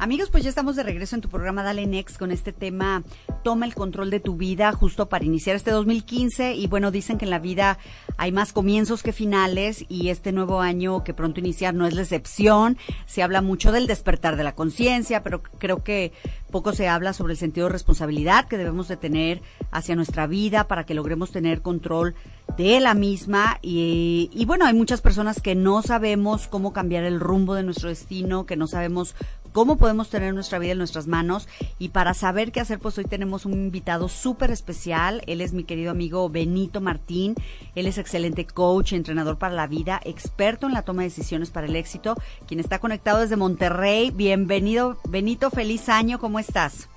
Amigos, 0.04 0.30
pues 0.30 0.44
ya 0.44 0.50
estamos 0.50 0.76
de 0.76 0.84
regreso 0.84 1.16
en 1.16 1.22
tu 1.22 1.30
programa 1.30 1.64
Dale 1.64 1.88
Next 1.88 2.18
con 2.18 2.32
este 2.32 2.52
tema 2.52 3.04
Toma 3.42 3.66
el 3.66 3.74
control 3.74 4.10
de 4.10 4.20
tu 4.20 4.36
vida 4.36 4.74
justo 4.74 5.08
para 5.08 5.24
iniciar 5.24 5.56
este 5.56 5.72
2015 5.72 6.56
y 6.56 6.68
bueno, 6.68 6.92
dicen 6.92 7.18
que 7.18 7.24
en 7.24 7.32
la 7.32 7.40
vida 7.40 7.78
hay 8.18 8.34
más 8.34 8.52
comienzos 8.52 9.02
que 9.02 9.14
finales 9.14 9.86
y 9.88 10.10
este 10.10 10.34
nuevo 10.34 10.60
año 10.60 11.06
que 11.06 11.14
pronto 11.14 11.40
iniciar 11.40 11.74
no 11.74 11.88
es 11.88 11.94
la 11.94 12.02
excepción. 12.02 12.78
Se 13.06 13.24
habla 13.24 13.42
mucho 13.42 13.72
del 13.72 13.88
despertar 13.88 14.36
de 14.36 14.44
la 14.44 14.56
conciencia, 14.56 15.24
pero 15.24 15.42
creo 15.42 15.84
que 15.84 16.12
poco 16.52 16.74
se 16.74 16.90
habla 16.90 17.14
sobre 17.14 17.34
el 17.34 17.40
sentido 17.40 17.68
de 17.68 17.74
responsabilidad 17.74 18.50
que 18.50 18.58
debemos 18.58 18.90
de 18.90 18.98
tener 18.98 19.42
hacia 19.72 19.96
nuestra 19.96 20.28
vida 20.28 20.68
para 20.68 20.86
que 20.86 20.96
logremos 20.96 21.32
tener 21.32 21.62
control 21.62 22.14
de 22.58 22.82
la 22.82 22.94
misma 22.94 23.58
y, 23.62 24.30
y, 24.34 24.44
bueno, 24.44 24.66
hay 24.66 24.74
muchas 24.74 25.00
personas 25.00 25.42
que 25.42 25.56
no 25.56 25.82
sabemos 25.82 26.48
cómo 26.48 26.74
cambiar 26.74 27.06
el 27.06 27.22
rumbo 27.22 27.56
de 27.56 27.64
nuestro 27.64 27.88
destino, 27.88 28.46
que 28.46 28.58
no 28.58 28.68
sabemos 28.68 29.16
cómo 29.54 29.78
podemos 29.78 29.93
tener 30.10 30.34
nuestra 30.34 30.60
vida 30.60 30.72
en 30.72 30.80
nuestras 30.80 31.08
manos 31.08 31.48
y 31.78 31.90
para 31.90 32.14
saber 32.14 32.52
qué 32.52 32.60
hacer, 32.60 32.80
pues 32.80 32.98
hoy 32.98 33.06
tenemos 33.06 33.46
un 33.46 33.54
invitado 33.54 34.10
súper 34.10 34.50
especial. 34.50 35.22
Él 35.28 35.40
es 35.42 35.54
mi 35.54 35.64
querido 35.64 35.92
amigo 35.92 36.30
Benito 36.30 36.82
Martín. 36.82 37.36
Él 37.76 37.86
es 37.86 37.98
excelente 37.98 38.46
coach, 38.46 38.94
entrenador 38.94 39.38
para 39.38 39.54
la 39.54 39.68
vida, 39.68 40.02
experto 40.04 40.66
en 40.68 40.74
la 40.74 40.82
toma 40.82 41.04
de 41.04 41.10
decisiones 41.10 41.52
para 41.52 41.68
el 41.68 41.76
éxito, 41.76 42.16
quien 42.48 42.60
está 42.60 42.80
conectado 42.80 43.20
desde 43.20 43.36
Monterrey. 43.36 44.12
Bienvenido, 44.12 44.98
Benito, 45.08 45.52
feliz 45.52 45.90
año, 45.90 46.20
¿cómo 46.20 46.40
estás? 46.40 46.90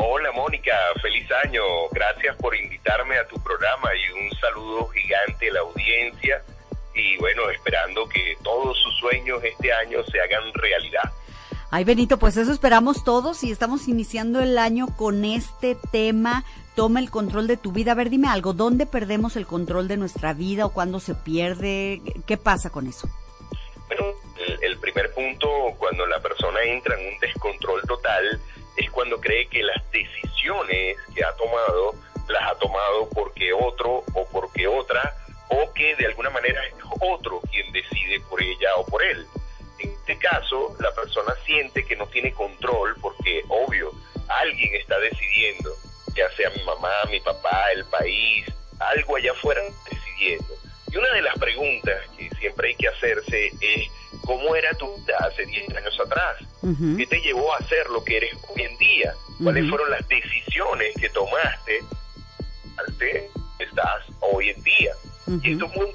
Hola 0.00 0.30
Mónica, 0.32 0.72
feliz 1.02 1.26
año. 1.44 1.60
Gracias 1.90 2.36
por 2.36 2.54
invitarme 2.54 3.18
a 3.18 3.26
tu 3.26 3.36
programa 3.42 3.90
y 3.94 4.24
un 4.24 4.30
saludo 4.38 4.86
gigante 4.88 5.50
a 5.50 5.52
la 5.54 5.60
audiencia. 5.60 6.42
Y 6.94 7.16
bueno, 7.18 7.50
esperando 7.50 8.08
que 8.08 8.36
todos 8.44 8.78
sus 8.78 8.96
sueños 8.98 9.42
este 9.42 9.72
año 9.72 10.04
se 10.04 10.20
hagan 10.20 10.54
realidad. 10.54 11.12
Ay, 11.70 11.84
Benito, 11.84 12.18
pues 12.18 12.38
eso 12.38 12.50
esperamos 12.50 13.04
todos 13.04 13.44
y 13.44 13.52
estamos 13.52 13.88
iniciando 13.88 14.40
el 14.40 14.56
año 14.56 14.86
con 14.96 15.26
este 15.26 15.76
tema. 15.92 16.44
Toma 16.74 16.98
el 16.98 17.10
control 17.10 17.46
de 17.46 17.58
tu 17.58 17.72
vida. 17.72 17.92
A 17.92 17.94
ver, 17.94 18.08
dime 18.08 18.28
algo, 18.28 18.54
¿dónde 18.54 18.86
perdemos 18.86 19.36
el 19.36 19.46
control 19.46 19.86
de 19.86 19.98
nuestra 19.98 20.32
vida 20.32 20.64
o 20.64 20.72
cuándo 20.72 20.98
se 20.98 21.14
pierde? 21.14 22.00
¿Qué 22.26 22.38
pasa 22.38 22.70
con 22.70 22.86
eso? 22.86 23.06
Bueno, 23.86 24.14
el, 24.46 24.58
el 24.62 24.78
primer 24.78 25.12
punto, 25.12 25.46
cuando 25.78 26.06
la 26.06 26.20
persona 26.20 26.62
entra 26.62 26.98
en 26.98 27.12
un 27.12 27.20
descontrol 27.20 27.82
total, 27.82 28.40
es 28.78 28.90
cuando 28.90 29.20
cree 29.20 29.46
que 29.48 29.62
las 29.62 29.82
decisiones 29.90 30.96
que 31.14 31.22
ha 31.22 31.34
tomado 31.34 31.94
las 32.28 32.50
ha 32.50 32.54
tomado 32.58 33.10
porque 33.10 33.52
otro 33.52 34.04
o 34.14 34.26
porque 34.32 34.66
otra 34.66 35.14
o 35.50 35.70
que 35.74 35.96
de 35.96 36.06
alguna 36.06 36.30
manera 36.30 36.60
es 36.66 36.74
otro 37.00 37.40
quien 37.50 37.70
decide 37.72 38.20
por 38.30 38.42
ella 38.42 38.68
o 38.78 38.86
por 38.86 39.02
él. 39.02 39.26
En 39.78 39.90
este 39.90 40.18
caso, 40.18 40.76
la 40.80 40.92
persona 40.92 41.34
siente 41.44 41.84
que 41.84 41.96
no 41.96 42.06
tiene 42.08 42.32
control 42.32 42.96
porque, 43.00 43.42
obvio, 43.48 43.92
alguien 44.28 44.74
está 44.74 44.98
decidiendo, 44.98 45.70
ya 46.14 46.30
sea 46.36 46.50
mi 46.50 46.62
mamá, 46.64 46.90
mi 47.10 47.20
papá, 47.20 47.70
el 47.74 47.84
país, 47.86 48.44
algo 48.80 49.16
allá 49.16 49.32
afuera 49.32 49.60
decidiendo. 49.90 50.54
Y 50.90 50.96
una 50.96 51.10
de 51.12 51.22
las 51.22 51.38
preguntas 51.38 51.96
que 52.16 52.30
siempre 52.40 52.68
hay 52.68 52.74
que 52.76 52.88
hacerse 52.88 53.52
es, 53.60 53.90
¿cómo 54.24 54.54
era 54.56 54.72
tu 54.74 54.96
vida 54.96 55.16
hace 55.20 55.44
10 55.44 55.76
años 55.76 56.00
atrás? 56.00 56.36
Uh 56.62 56.68
-huh. 56.68 56.96
¿Qué 56.96 57.06
te 57.06 57.20
llevó 57.20 57.54
a 57.54 57.62
ser 57.64 57.88
lo 57.90 58.02
que 58.04 58.16
eres 58.16 58.34
hoy 58.48 58.62
en 58.62 58.76
día? 58.78 59.14
¿Cuáles 59.42 59.62
uh 59.62 59.66
-huh. 59.66 59.70
fueron 59.70 59.90
las 59.90 60.08
decisiones 60.08 60.94
que 60.98 61.08
tomaste 61.10 61.80
al 62.78 62.98
que 62.98 63.30
estás 63.58 64.06
hoy 64.20 64.50
en 64.50 64.62
día? 64.62 64.94
Uh 65.26 65.32
-huh. 65.32 65.40
Y 65.44 65.52
esto 65.52 65.66
es 65.66 65.76
muy 65.76 65.87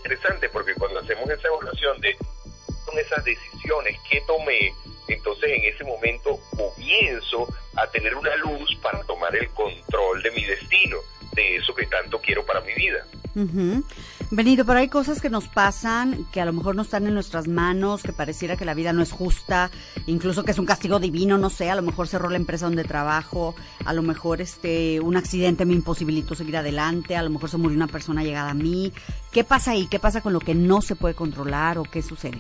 Uh. 13.36 13.82
Benito, 14.30 14.64
pero 14.66 14.80
hay 14.80 14.90
cosas 14.90 15.20
que 15.20 15.30
nos 15.30 15.48
pasan 15.48 16.26
que 16.32 16.40
a 16.40 16.46
lo 16.46 16.54
mejor 16.54 16.76
no 16.76 16.84
están 16.84 17.08
en 17.08 17.16
nuestras 17.16 17.48
manos, 17.48 18.04
que 18.04 18.14
pareciera 18.14 18.58
que 18.58 18.66
la 18.66 18.76
vida 18.76 18.94
no 18.94 19.02
es 19.02 19.12
justa, 19.12 19.72
incluso 20.06 20.44
que 20.44 20.52
es 20.52 20.60
un 20.60 20.66
castigo 20.66 21.00
divino, 21.00 21.38
no 21.38 21.50
sé, 21.50 21.72
a 21.72 21.76
lo 21.76 21.82
mejor 21.82 22.08
cerró 22.08 22.30
la 22.30 22.38
empresa 22.38 22.66
donde 22.66 22.84
trabajo, 22.84 23.56
a 23.86 23.94
lo 23.94 24.04
mejor 24.04 24.42
este 24.42 25.00
un 25.00 25.18
accidente 25.18 25.66
me 25.66 25.74
imposibilitó 25.74 26.36
seguir 26.36 26.58
adelante, 26.58 27.16
a 27.16 27.24
lo 27.24 27.32
mejor 27.32 27.50
se 27.50 27.58
murió 27.58 27.76
una 27.76 27.88
persona 27.88 28.24
llegada 28.24 28.52
a 28.52 28.56
mí. 28.56 28.94
¿Qué 29.32 29.44
pasa 29.44 29.72
ahí? 29.72 29.88
¿Qué 29.88 30.00
pasa 30.00 30.22
con 30.22 30.34
lo 30.34 30.40
que 30.40 30.54
no 30.54 30.82
se 30.82 30.96
puede 30.96 31.16
controlar 31.16 31.80
o 31.80 31.84
qué 31.84 32.04
sucede? 32.04 32.40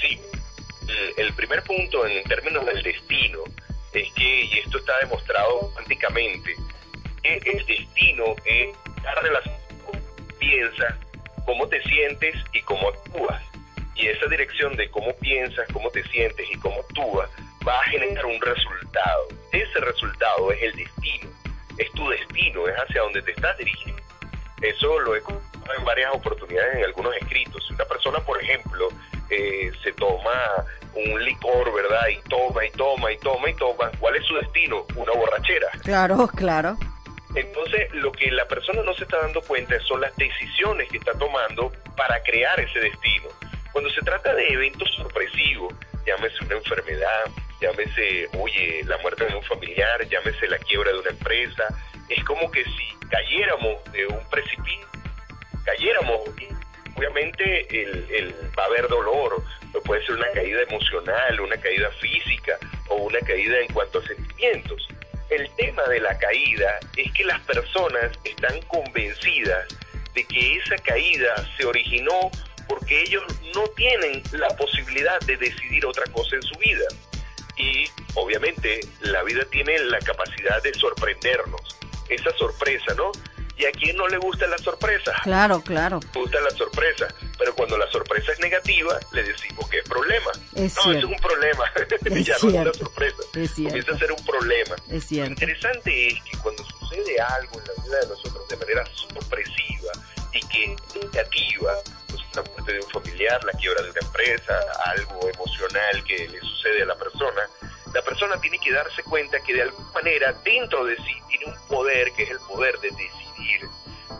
Sí, 0.00 0.18
el 1.16 1.32
primer 1.34 1.62
punto 1.62 2.04
en 2.06 2.24
términos 2.24 2.66
del 2.66 2.82
destino 2.82 3.38
es 3.92 4.12
que, 4.12 4.44
y 4.44 4.58
esto 4.64 4.78
está 4.78 4.92
demostrado 5.02 5.70
cuánticamente, 5.72 6.54
que 7.22 7.36
el 7.36 7.66
destino 7.66 8.24
es 8.44 8.76
la 9.02 9.14
relación 9.22 9.65
piensas, 10.46 10.94
cómo 11.44 11.66
te 11.68 11.82
sientes 11.82 12.36
y 12.52 12.60
cómo 12.62 12.88
actúas. 12.88 13.42
Y 13.94 14.06
esa 14.06 14.26
dirección 14.26 14.76
de 14.76 14.88
cómo 14.90 15.12
piensas, 15.16 15.66
cómo 15.72 15.90
te 15.90 16.02
sientes 16.04 16.46
y 16.50 16.58
cómo 16.58 16.80
actúas 16.80 17.30
va 17.66 17.80
a 17.80 17.84
generar 17.84 18.26
un 18.26 18.40
resultado. 18.40 19.28
Ese 19.52 19.80
resultado 19.80 20.52
es 20.52 20.62
el 20.62 20.76
destino, 20.76 21.30
es 21.78 21.90
tu 21.92 22.08
destino, 22.08 22.68
es 22.68 22.76
hacia 22.76 23.02
donde 23.02 23.22
te 23.22 23.32
estás 23.32 23.56
dirigiendo. 23.58 24.02
Eso 24.62 25.00
lo 25.00 25.16
he 25.16 25.20
contado 25.22 25.74
en 25.76 25.84
varias 25.84 26.14
oportunidades 26.14 26.76
en 26.76 26.84
algunos 26.84 27.16
escritos. 27.16 27.64
Si 27.66 27.74
una 27.74 27.84
persona, 27.84 28.20
por 28.20 28.40
ejemplo, 28.40 28.88
eh, 29.30 29.72
se 29.82 29.92
toma 29.92 30.32
un 30.94 31.24
licor, 31.24 31.74
¿verdad? 31.74 32.08
Y 32.08 32.28
toma 32.28 32.64
y 32.64 32.70
toma 32.70 33.12
y 33.12 33.18
toma 33.18 33.50
y 33.50 33.54
toma, 33.54 33.90
¿cuál 33.98 34.16
es 34.16 34.24
su 34.24 34.34
destino? 34.36 34.86
Una 34.94 35.12
borrachera. 35.12 35.68
Claro, 35.82 36.28
claro. 36.28 36.76
Entonces, 37.36 37.92
lo 37.92 38.10
que 38.12 38.30
la 38.30 38.48
persona 38.48 38.82
no 38.82 38.94
se 38.94 39.04
está 39.04 39.18
dando 39.18 39.42
cuenta 39.42 39.78
son 39.80 40.00
las 40.00 40.16
decisiones 40.16 40.88
que 40.88 40.96
está 40.96 41.12
tomando 41.18 41.70
para 41.94 42.22
crear 42.22 42.58
ese 42.58 42.80
destino. 42.80 43.28
Cuando 43.72 43.90
se 43.90 44.00
trata 44.00 44.34
de 44.34 44.48
eventos 44.54 44.90
sorpresivos, 44.94 45.74
llámese 46.06 46.42
una 46.46 46.54
enfermedad, 46.54 47.30
llámese, 47.60 48.26
oye, 48.38 48.82
la 48.86 48.96
muerte 48.98 49.26
de 49.26 49.34
un 49.34 49.42
familiar, 49.42 50.08
llámese 50.08 50.48
la 50.48 50.58
quiebra 50.58 50.92
de 50.92 50.98
una 50.98 51.10
empresa, 51.10 51.64
es 52.08 52.24
como 52.24 52.50
que 52.50 52.64
si 52.64 53.08
cayéramos 53.10 53.84
de 53.92 54.06
un 54.06 54.30
precipicio, 54.30 54.86
cayéramos, 55.66 56.20
obviamente 56.96 57.82
el, 57.82 58.06
el, 58.12 58.34
va 58.58 58.62
a 58.62 58.66
haber 58.66 58.88
dolor, 58.88 59.44
puede 59.84 60.04
ser 60.06 60.14
una 60.14 60.30
caída 60.30 60.62
emocional, 60.62 61.38
una 61.38 61.56
caída 61.58 61.90
física 62.00 62.58
o 62.88 62.94
una 62.94 63.20
caída 63.20 63.58
en 63.58 63.72
cuanto 63.74 63.98
a 63.98 64.06
sentimientos 64.06 64.88
el 65.30 65.50
tema 65.56 65.82
de 65.84 66.00
la 66.00 66.16
caída 66.18 66.78
es 66.96 67.12
que 67.12 67.24
las 67.24 67.40
personas 67.42 68.12
están 68.24 68.60
convencidas 68.62 69.66
de 70.14 70.24
que 70.24 70.56
esa 70.56 70.76
caída 70.78 71.34
se 71.56 71.66
originó 71.66 72.30
porque 72.68 73.02
ellos 73.02 73.22
no 73.54 73.66
tienen 73.76 74.22
la 74.32 74.48
posibilidad 74.56 75.20
de 75.20 75.36
decidir 75.36 75.84
otra 75.86 76.04
cosa 76.12 76.36
en 76.36 76.42
su 76.42 76.58
vida. 76.58 76.84
Y 77.56 77.84
obviamente 78.14 78.80
la 79.00 79.22
vida 79.22 79.44
tiene 79.50 79.78
la 79.78 79.98
capacidad 80.00 80.62
de 80.62 80.74
sorprendernos. 80.74 81.78
Esa 82.08 82.30
sorpresa, 82.36 82.94
¿no? 82.94 83.12
¿Y 83.58 83.64
a 83.64 83.72
quién 83.72 83.96
no 83.96 84.06
le 84.08 84.18
gusta 84.18 84.46
la 84.46 84.58
sorpresa? 84.58 85.12
Claro, 85.22 85.62
claro. 85.62 85.98
Le 86.14 86.20
gusta 86.20 86.40
la 86.42 86.50
sorpresa, 86.50 87.08
pero 87.38 87.54
cuando 87.54 87.78
la 87.78 87.90
sorpresa 87.90 88.32
es 88.32 88.38
negativa, 88.40 88.98
le 89.12 89.22
decimos 89.24 89.68
que 89.70 89.78
es 89.78 89.88
problema. 89.88 90.30
Es 90.54 90.74
no, 90.76 90.82
cierto. 90.82 90.98
eso 90.98 90.98
es 90.98 91.04
un 91.04 91.20
problema. 91.20 91.64
Es 92.16 92.26
ya 92.26 92.32
no 92.34 92.36
es 92.36 92.42
una 92.44 92.52
cierto. 92.52 92.78
sorpresa. 92.78 93.16
Es 93.34 93.50
cierto. 93.54 93.70
Comienza 93.70 93.92
a 93.94 93.98
ser 93.98 94.12
un 94.12 94.24
problema. 94.26 94.76
Es 94.90 95.04
cierto. 95.06 95.28
Lo 95.30 95.32
interesante 95.32 96.08
es 96.08 96.22
que 96.22 96.38
cuando 96.42 96.64
sucede 96.64 97.18
algo 97.20 97.60
en 97.60 97.66
la 97.66 97.82
vida 97.84 98.00
de 98.00 98.08
nosotros 98.08 98.48
de 98.48 98.56
manera 98.56 98.84
sorpresiva 98.94 99.92
y 100.32 100.40
que 100.48 100.64
es 100.74 101.04
negativa, 101.04 101.72
pues 102.08 102.22
la 102.34 102.42
muerte 102.42 102.72
de 102.74 102.80
un 102.80 102.90
familiar, 102.90 103.42
la 103.44 103.52
quiebra 103.52 103.82
de 103.82 103.90
una 103.90 104.00
empresa, 104.00 104.60
algo 104.84 105.28
emocional 105.30 106.04
que 106.04 106.28
le 106.28 106.40
sucede 106.40 106.82
a 106.82 106.86
la 106.86 106.96
persona, 106.96 107.42
la 107.94 108.02
persona 108.02 108.38
tiene 108.40 108.58
que 108.58 108.70
darse 108.72 109.02
cuenta 109.04 109.40
que 109.40 109.54
de 109.54 109.62
alguna 109.62 109.90
manera 109.92 110.32
dentro 110.44 110.84
de 110.84 110.96
sí 110.96 111.16
tiene 111.28 111.46
un 111.46 111.68
poder 111.68 112.12
que 112.12 112.24
es 112.24 112.30
el 112.30 112.38
poder 112.40 112.78
de 112.80 112.90
decidir. 113.36 113.68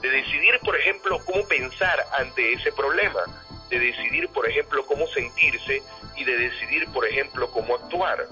De 0.02 0.10
decidir, 0.10 0.58
por 0.64 0.76
ejemplo, 0.76 1.18
cómo 1.24 1.46
pensar 1.48 2.04
ante 2.18 2.52
ese 2.52 2.72
problema, 2.72 3.20
de 3.70 3.78
decidir, 3.78 4.28
por 4.28 4.48
ejemplo, 4.48 4.84
cómo 4.86 5.06
sentirse 5.08 5.82
y 6.16 6.24
de 6.24 6.36
decidir, 6.36 6.86
por 6.92 7.06
ejemplo, 7.06 7.50
cómo 7.50 7.76
actuar. 7.76 8.26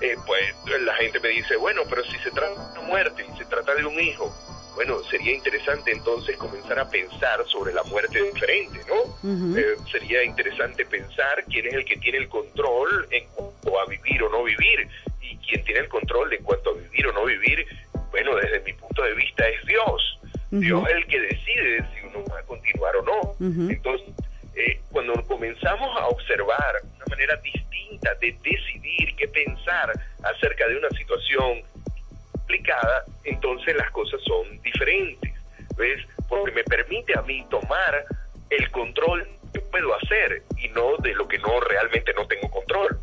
Eh, 0.00 0.16
pues 0.26 0.54
la 0.80 0.94
gente 0.94 1.20
me 1.20 1.28
dice, 1.28 1.56
bueno, 1.56 1.82
pero 1.88 2.04
si 2.04 2.16
se 2.18 2.30
trata 2.30 2.54
de 2.54 2.78
una 2.78 2.88
muerte, 2.88 3.26
si 3.32 3.38
se 3.38 3.44
trata 3.44 3.74
de 3.74 3.84
un 3.84 4.00
hijo, 4.00 4.34
bueno, 4.74 5.02
sería 5.10 5.34
interesante 5.34 5.92
entonces 5.92 6.36
comenzar 6.38 6.78
a 6.78 6.88
pensar 6.88 7.44
sobre 7.46 7.74
la 7.74 7.82
muerte 7.82 8.22
diferente, 8.22 8.80
¿no? 8.88 9.58
Eh, 9.58 9.76
sería 9.90 10.24
interesante 10.24 10.86
pensar 10.86 11.44
quién 11.50 11.66
es 11.66 11.74
el 11.74 11.84
que 11.84 11.96
tiene 11.98 12.18
el 12.18 12.28
control 12.28 13.06
en 13.10 13.26
cuanto 13.34 13.78
a 13.78 13.84
vivir 13.86 14.22
o 14.22 14.30
no 14.30 14.44
vivir 14.44 14.88
y 15.20 15.36
quién 15.38 15.62
tiene 15.64 15.80
el 15.80 15.88
control 15.88 16.30
de 16.30 16.38
cuanto 16.38 16.70
a 16.70 16.74
vivir 16.74 17.06
o 17.08 17.12
no 17.12 17.24
vivir, 17.24 17.66
bueno, 18.10 18.36
desde 18.36 18.60
mi 18.60 18.72
punto 18.72 19.02
de 19.02 19.14
vista 19.14 19.46
es 19.48 19.66
Dios. 19.66 20.19
Dios 20.50 20.88
es 20.88 20.96
el 20.96 21.06
que 21.06 21.20
decide 21.20 21.84
si 21.94 22.06
uno 22.06 22.24
va 22.30 22.40
a 22.40 22.42
continuar 22.42 22.96
o 22.96 23.02
no. 23.02 23.70
Entonces, 23.70 24.08
eh, 24.56 24.80
cuando 24.90 25.14
comenzamos 25.26 25.96
a 25.96 26.08
observar 26.08 26.74
una 26.96 27.04
manera 27.08 27.36
distinta 27.36 28.14
de 28.20 28.32
decidir 28.42 29.14
qué 29.16 29.28
pensar 29.28 29.92
acerca 30.22 30.66
de 30.68 30.76
una 30.76 30.90
situación 30.90 31.62
complicada, 32.32 33.04
entonces 33.24 33.76
las 33.76 33.90
cosas 33.92 34.20
son 34.26 34.60
diferentes, 34.62 35.32
¿ves? 35.76 36.04
Porque 36.28 36.52
me 36.52 36.64
permite 36.64 37.16
a 37.16 37.22
mí 37.22 37.44
tomar 37.48 38.04
el 38.50 38.70
control 38.70 39.26
que 39.52 39.60
puedo 39.60 39.94
hacer 39.94 40.42
y 40.58 40.68
no 40.70 40.96
de 40.98 41.14
lo 41.14 41.28
que 41.28 41.38
no 41.38 41.60
realmente 41.60 42.12
no 42.14 42.26
tengo 42.26 42.50
control. 42.50 42.98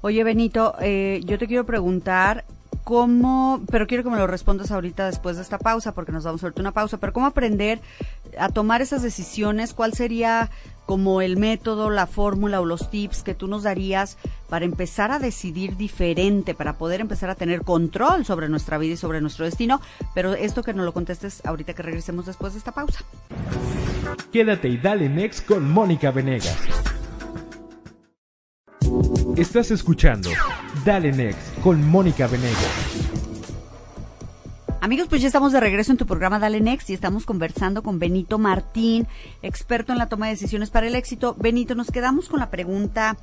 Oye, 0.00 0.24
Benito, 0.24 0.74
eh, 0.80 1.20
yo 1.24 1.38
te 1.38 1.46
quiero 1.46 1.64
preguntar 1.64 2.44
cómo, 2.86 3.64
pero 3.68 3.88
quiero 3.88 4.04
que 4.04 4.10
me 4.10 4.16
lo 4.16 4.28
respondas 4.28 4.70
ahorita 4.70 5.06
después 5.06 5.34
de 5.34 5.42
esta 5.42 5.58
pausa, 5.58 5.92
porque 5.92 6.12
nos 6.12 6.22
vamos 6.22 6.44
a 6.44 6.46
hacer 6.46 6.60
una 6.60 6.70
pausa, 6.70 6.98
pero 6.98 7.12
cómo 7.12 7.26
aprender 7.26 7.80
a 8.38 8.48
tomar 8.48 8.80
esas 8.80 9.02
decisiones, 9.02 9.74
cuál 9.74 9.92
sería 9.92 10.52
como 10.86 11.20
el 11.20 11.36
método, 11.36 11.90
la 11.90 12.06
fórmula 12.06 12.60
o 12.60 12.64
los 12.64 12.88
tips 12.88 13.24
que 13.24 13.34
tú 13.34 13.48
nos 13.48 13.64
darías 13.64 14.18
para 14.48 14.64
empezar 14.64 15.10
a 15.10 15.18
decidir 15.18 15.76
diferente, 15.76 16.54
para 16.54 16.74
poder 16.74 17.00
empezar 17.00 17.28
a 17.28 17.34
tener 17.34 17.62
control 17.62 18.24
sobre 18.24 18.48
nuestra 18.48 18.78
vida 18.78 18.94
y 18.94 18.96
sobre 18.96 19.20
nuestro 19.20 19.46
destino, 19.46 19.80
pero 20.14 20.34
esto 20.34 20.62
que 20.62 20.72
nos 20.72 20.84
lo 20.84 20.92
contestes 20.92 21.44
ahorita 21.44 21.74
que 21.74 21.82
regresemos 21.82 22.24
después 22.26 22.52
de 22.52 22.60
esta 22.60 22.70
pausa. 22.70 23.00
Quédate 24.32 24.68
y 24.68 24.76
dale 24.76 25.08
next 25.08 25.44
con 25.44 25.68
Mónica 25.68 26.12
Venegas. 26.12 26.56
Estás 29.36 29.70
escuchando 29.70 30.30
Dale 30.82 31.12
Next 31.12 31.60
con 31.62 31.86
Mónica 31.86 32.26
Venegas. 32.26 32.56
Amigos, 34.80 35.08
pues 35.10 35.20
ya 35.20 35.26
estamos 35.26 35.52
de 35.52 35.60
regreso 35.60 35.92
en 35.92 35.98
tu 35.98 36.06
programa 36.06 36.38
Dale 36.38 36.62
Next 36.62 36.88
y 36.88 36.94
estamos 36.94 37.26
conversando 37.26 37.82
con 37.82 37.98
Benito 37.98 38.38
Martín, 38.38 39.06
experto 39.42 39.92
en 39.92 39.98
la 39.98 40.08
toma 40.08 40.24
de 40.24 40.32
decisiones 40.32 40.70
para 40.70 40.86
el 40.86 40.94
éxito. 40.94 41.36
Benito, 41.38 41.74
nos 41.74 41.90
quedamos 41.90 42.30
con 42.30 42.40
la 42.40 42.48
pregunta, 42.48 43.18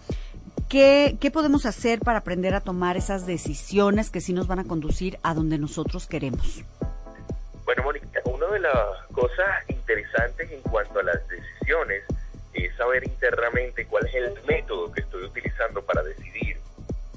¿qué, 0.69 1.17
qué 1.19 1.31
podemos 1.31 1.65
hacer 1.65 1.99
para 2.01 2.19
aprender 2.19 2.53
a 2.53 2.61
tomar 2.61 2.95
esas 2.95 3.25
decisiones 3.25 4.11
que 4.11 4.21
sí 4.21 4.33
nos 4.33 4.45
van 4.45 4.59
a 4.59 4.65
conducir 4.65 5.17
a 5.23 5.33
donde 5.33 5.57
nosotros 5.57 6.05
queremos? 6.05 6.63
Bueno, 7.65 7.81
Mónica, 7.81 8.07
una 8.25 8.45
de 8.53 8.59
las 8.59 9.07
cosas 9.13 9.67
interesantes 9.67 10.51
en 10.51 10.61
cuanto 10.61 10.99
a 10.99 11.03
las 11.03 11.27
decisiones 11.27 12.03
es 12.53 12.75
saber 12.75 13.03
internamente 13.03 13.85
cuál 13.85 14.05
es 14.07 14.15
el 14.15 14.33
método 14.47 14.91
que 14.91 15.01
estoy 15.01 15.23
utilizando 15.23 15.81
para 15.81 16.03
decidir. 16.03 16.57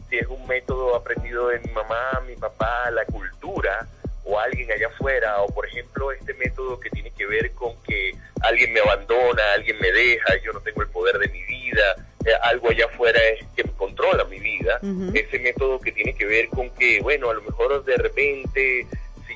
Si 0.09 0.16
es 0.16 0.27
un 0.29 0.46
método 0.46 0.94
aprendido 0.94 1.49
de 1.49 1.59
mi 1.61 1.70
mamá, 1.72 2.22
mi 2.27 2.37
papá, 2.37 2.90
la 2.90 3.05
cultura 3.07 3.87
o 4.25 4.38
alguien 4.38 4.70
allá 4.72 4.88
afuera, 4.88 5.42
o 5.42 5.46
por 5.49 5.66
ejemplo 5.66 6.11
este 6.12 6.35
método 6.35 6.81
que 6.81 6.90
tiene 6.90 7.11
que 7.12 7.27
ver 7.27 7.53
con 7.53 7.81
que 7.83 8.12
alguien 8.42 8.72
me 8.72 8.81
abandona, 8.81 9.42
alguien 9.55 9.79
me 9.81 9.90
deja, 9.92 10.37
yo 10.44 10.53
no 10.53 10.61
tengo 10.61 10.83
el 10.83 10.88
poder 10.88 11.18
de 11.18 11.29
mi 11.29 11.42
vida, 11.44 11.96
eh, 12.25 12.33
algo 12.42 12.70
allá 12.70 12.87
afuera 12.87 13.20
es 13.29 13.46
que 13.55 13.62
me 13.62 13.72
controla 13.72 14.25
mi 14.25 14.40
vida, 14.40 14.81
Ujú. 14.83 15.12
ese 15.14 15.38
método 15.38 15.81
que 15.81 15.92
tiene 15.92 16.14
que 16.14 16.27
ver 16.27 16.49
con 16.49 16.70
que, 16.70 17.01
bueno, 17.01 17.31
a 17.31 17.35
lo 17.35 17.42
mejor 17.42 17.85
de 17.85 17.96
repente 17.96 18.87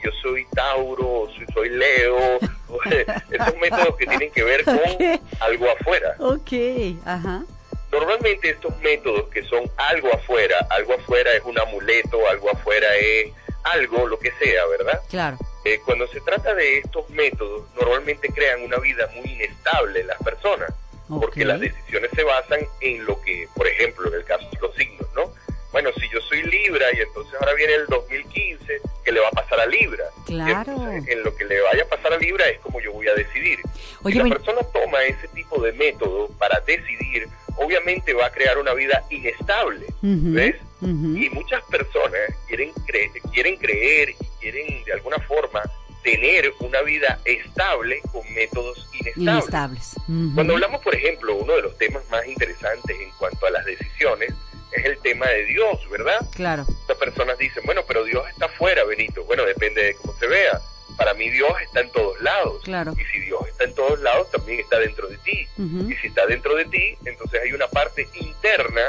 yo 0.03 0.11
soy 0.23 0.47
Tauro 0.55 1.07
o 1.07 1.31
si 1.33 1.45
soy 1.53 1.69
Leo, 1.71 2.39
esos 3.31 3.57
métodos 3.61 3.97
que 3.97 4.07
tienen 4.07 4.31
que 4.31 4.45
ver 4.45 4.65
con 4.65 4.79
algo 5.41 5.71
afuera. 5.71 6.15
Ok, 6.19 6.53
ajá. 7.05 7.45
Normalmente 7.93 8.51
estos 8.51 8.77
métodos 8.79 9.29
que 9.31 9.43
son 9.45 9.69
algo 9.77 10.13
afuera, 10.15 10.67
algo 10.71 10.95
afuera 10.95 11.33
es 11.33 11.43
un 11.45 11.59
amuleto, 11.59 12.29
algo 12.29 12.51
afuera 12.51 12.87
es 12.97 13.33
algo, 13.65 14.07
lo 14.07 14.19
que 14.19 14.33
sea, 14.33 14.67
¿verdad? 14.67 15.01
Claro. 15.09 15.37
Eh, 15.65 15.81
cuando 15.85 16.07
se 16.09 16.21
trata 16.21 16.55
de 16.55 16.79
estos 16.79 17.09
métodos, 17.11 17.65
normalmente 17.75 18.29
crean 18.29 18.63
una 18.63 18.79
vida 18.79 19.09
muy 19.15 19.31
inestable 19.31 20.01
en 20.01 20.07
las 20.07 20.19
personas, 20.23 20.73
porque 21.09 21.45
las 21.45 21.61
decisiones 21.61 22.11
se 22.15 22.23
basan 22.23 22.61
en 22.81 23.05
lo 23.05 23.21
que, 23.23 23.49
por 23.55 23.67
ejemplo, 23.67 24.09
en 24.09 24.15
el 24.15 24.25
caso 24.25 24.49
de 24.51 24.61
los 24.61 24.75
signos, 24.75 25.09
¿no? 25.15 25.33
Bueno, 25.73 25.91
si 25.99 26.09
yo 26.09 26.21
soy 26.23 26.43
Libra 26.43 26.87
y 26.95 27.01
entonces 27.01 27.35
ahora 27.35 27.55
viene 27.55 27.75
el 27.75 27.87
2015, 27.87 28.81
¿qué 29.05 29.13
le 29.13 29.21
va 29.21 29.29
a 29.29 29.33
pasar 29.33 29.61
a 29.61 29.67
Libra? 29.67 30.05
Claro. 30.27 30.73
Entonces, 30.73 31.09
en 31.15 31.23
lo 31.23 31.35
que 31.37 31.45
le 31.45 31.61
vaya 31.61 31.83
a 31.85 31.87
pasar 31.87 32.13
a 32.13 32.17
Libra 32.19 32.49
es 32.49 32.59
como 32.61 32.81
yo 32.81 32.93
voy 32.93 33.09
a 33.09 33.15
decidir. 33.15 33.59
Oye, 34.03 34.15
si 34.15 34.19
la 34.29 34.35
persona 34.37 34.61
toma 34.73 35.03
ese 35.05 35.29
tipo 35.29 35.61
de 35.63 35.73
método 35.73 36.29
para 36.39 36.61
decidir, 36.61 37.29
obviamente 37.57 38.13
va 38.15 38.27
a 38.27 38.31
crear 38.31 38.59
una 38.59 38.73
vida 38.75 39.03
inestable, 39.11 39.87
¿ves? 40.03 40.57
Y 40.83 41.29
muchas 41.31 41.63
personas 41.65 42.21
quieren, 42.49 42.73
cre- 42.87 43.21
quieren 43.33 43.57
creer 43.57 44.11
y 44.11 44.15
quieren 44.41 44.85
de 44.85 44.93
alguna 44.95 45.19
forma 45.21 45.63
tener 46.03 46.51
una 46.61 46.81
vida 46.81 47.19
estable 47.27 48.01
con 48.11 48.23
métodos 48.33 48.89
inestables. 48.95 49.17
Inestables. 49.19 49.95
Cuando 50.35 50.55
hablamos, 50.55 50.81
por 50.81 50.95
ejemplo, 50.95 51.35
uno 51.35 51.55
de 51.57 51.63
los 51.63 51.77
temas 51.77 52.03
más 52.11 52.27
interesantes 52.27 52.99
en 52.99 53.11
cuanto 53.19 53.45
a 53.47 53.51
las 53.51 53.65
decisiones 53.67 54.33
es 54.73 54.85
el 54.85 54.99
tema 54.99 55.27
de 55.27 55.45
Dios, 55.47 55.79
¿verdad? 55.91 56.27
Claro. 56.35 56.65
Muchas 56.69 56.97
personas 56.97 57.39
dicen, 57.39 57.63
bueno, 57.65 57.83
pero 57.87 58.05
Dios 58.05 58.29
está 58.31 58.49
fuera, 58.49 58.85
Benito. 58.85 59.25
Bueno, 59.25 59.45
depende 59.45 59.83
de 59.83 59.95
cómo 59.95 60.15
se 60.19 60.27
vea. 60.27 60.61
Para 60.97 61.15
mí 61.15 61.31
Dios 61.31 61.53
está 61.63 61.81
en 61.81 61.91
todos 61.93 62.21
lados. 62.21 62.63
Claro. 62.65 62.93
Y 62.93 63.05
si 63.11 63.21
Dios 63.21 63.41
está 63.49 63.65
en 63.65 63.75
todos 63.75 64.01
lados, 64.01 64.31
también 64.31 64.61
está 64.61 64.79
dentro 64.79 65.09
de 65.09 65.17
ti. 65.19 65.47
Ujú. 65.57 65.91
Y 65.91 65.97
si 65.97 66.09
está 66.09 66.27
dentro 66.27 66.55
de 66.55 66.67
ti, 66.67 66.97
entonces 67.05 67.41
hay 67.43 67.53
una 67.53 67.69
parte 67.69 68.07
interna 68.15 68.83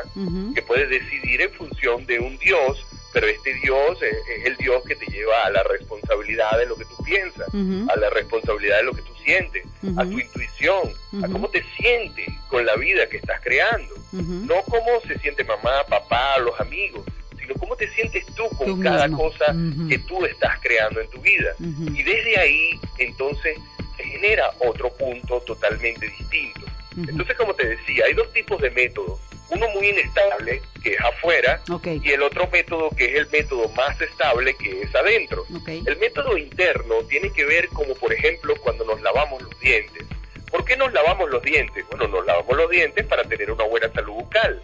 que 0.54 0.62
puedes 0.62 0.90
decidir 0.90 1.42
en 1.42 1.52
función 1.54 2.06
de 2.06 2.20
un 2.20 2.38
Dios, 2.38 2.86
pero 3.14 3.28
este 3.28 3.54
Dios 3.56 4.02
es, 4.02 4.16
es 4.38 4.46
el 4.46 4.58
Dios 4.58 4.84
que 4.86 4.96
te 4.96 5.06
lleva 5.06 5.46
a 5.46 5.52
la 5.52 5.64
responsabilidad 5.64 6.58
de 6.58 6.66
lo 6.66 6.76
que 6.76 6.86
tú 6.86 7.04
piensas, 7.04 7.48
a 7.48 7.96
la 7.96 8.10
responsabilidad 8.10 8.78
de 8.78 8.84
lo 8.84 8.94
que 8.94 9.02
tú 9.04 9.14
sientes, 9.24 9.66
a 9.98 10.04
tu 10.04 10.20
intuición, 10.20 10.94
a 11.24 11.28
cómo 11.28 11.50
te 11.50 11.64
sientes 11.78 12.28
con 12.52 12.66
la 12.66 12.76
vida 12.76 13.08
que 13.08 13.18
estás 13.18 13.40
creando. 13.42 13.96
No 14.12 14.62
cómo 14.70 15.00
se 15.08 15.18
siente 15.20 15.44
mamá, 15.46 15.86
papá, 15.88 16.38
los 16.40 16.60
amigos, 16.60 17.04
sino 17.40 17.54
cómo 17.56 17.76
te 17.78 17.90
sientes 17.94 18.26
tú 18.36 18.48
con 18.58 18.68
Tú 18.68 18.80
cada 18.84 19.08
mismo. 19.08 19.24
cosa 19.30 19.56
que 19.90 19.98
tú 20.00 20.26
estás 20.26 20.60
creando 20.60 21.00
en 21.00 21.10
tu 21.10 21.22
vida. 21.22 21.56
Y 21.60 22.04
desde 22.04 22.38
ahí, 22.38 22.80
entonces, 22.98 23.58
se 23.96 24.04
genera 24.04 24.52
otro 24.60 24.90
punto 24.98 25.40
totalmente 25.42 26.08
distinto. 26.20 26.62
Entonces, 26.98 27.36
como 27.38 27.54
te 27.56 27.68
decía, 27.68 28.04
hay 28.06 28.14
dos 28.14 28.32
tipos 28.34 28.62
de 28.62 28.70
métodos. 28.72 29.18
Uno 29.50 29.68
muy 29.70 29.88
inestable, 29.90 30.62
que 30.84 30.92
es 30.94 31.00
afuera, 31.02 31.62
y 32.04 32.12
el 32.12 32.22
otro 32.22 32.48
método 32.52 32.90
que 32.92 33.06
es 33.06 33.16
el 33.16 33.30
método 33.30 33.68
más 33.70 34.00
estable, 34.02 34.54
que 34.56 34.82
es 34.82 34.94
adentro. 34.96 35.46
El 35.68 35.98
método 36.00 36.38
interno 36.38 36.96
tiene 37.10 37.32
que 37.32 37.46
ver 37.46 37.68
como, 37.70 37.94
por 37.96 38.12
ejemplo, 38.14 38.56
cuando 38.62 38.84
nos 38.86 39.02
lavamos 39.02 39.42
los 39.42 39.60
dientes. 39.60 40.06
¿Por 40.52 40.66
qué 40.66 40.76
nos 40.76 40.92
lavamos 40.94 41.30
los 41.30 41.42
dientes? 41.42 41.86
Bueno, 41.90 42.08
nos 42.08 42.26
lavamos 42.26 42.56
los 42.58 42.70
dientes 42.70 43.06
para 43.08 43.24
tener 43.24 43.50
una 43.52 43.64
buena 43.64 43.90
salud 43.92 44.14
bucal. 44.14 44.62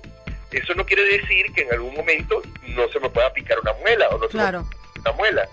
Eso 0.51 0.73
no 0.75 0.85
quiere 0.85 1.03
decir 1.03 1.51
que 1.53 1.61
en 1.61 1.73
algún 1.73 1.93
momento 1.95 2.41
no 2.67 2.87
se 2.89 2.99
me 2.99 3.09
pueda 3.09 3.31
picar 3.33 3.59
una 3.59 3.73
muela 3.73 4.07
o 4.09 4.17
no 4.17 4.27
se 4.29 4.37
me 4.37 4.43
Claro. 4.43 4.65
una 4.99 5.11
muela. 5.13 5.47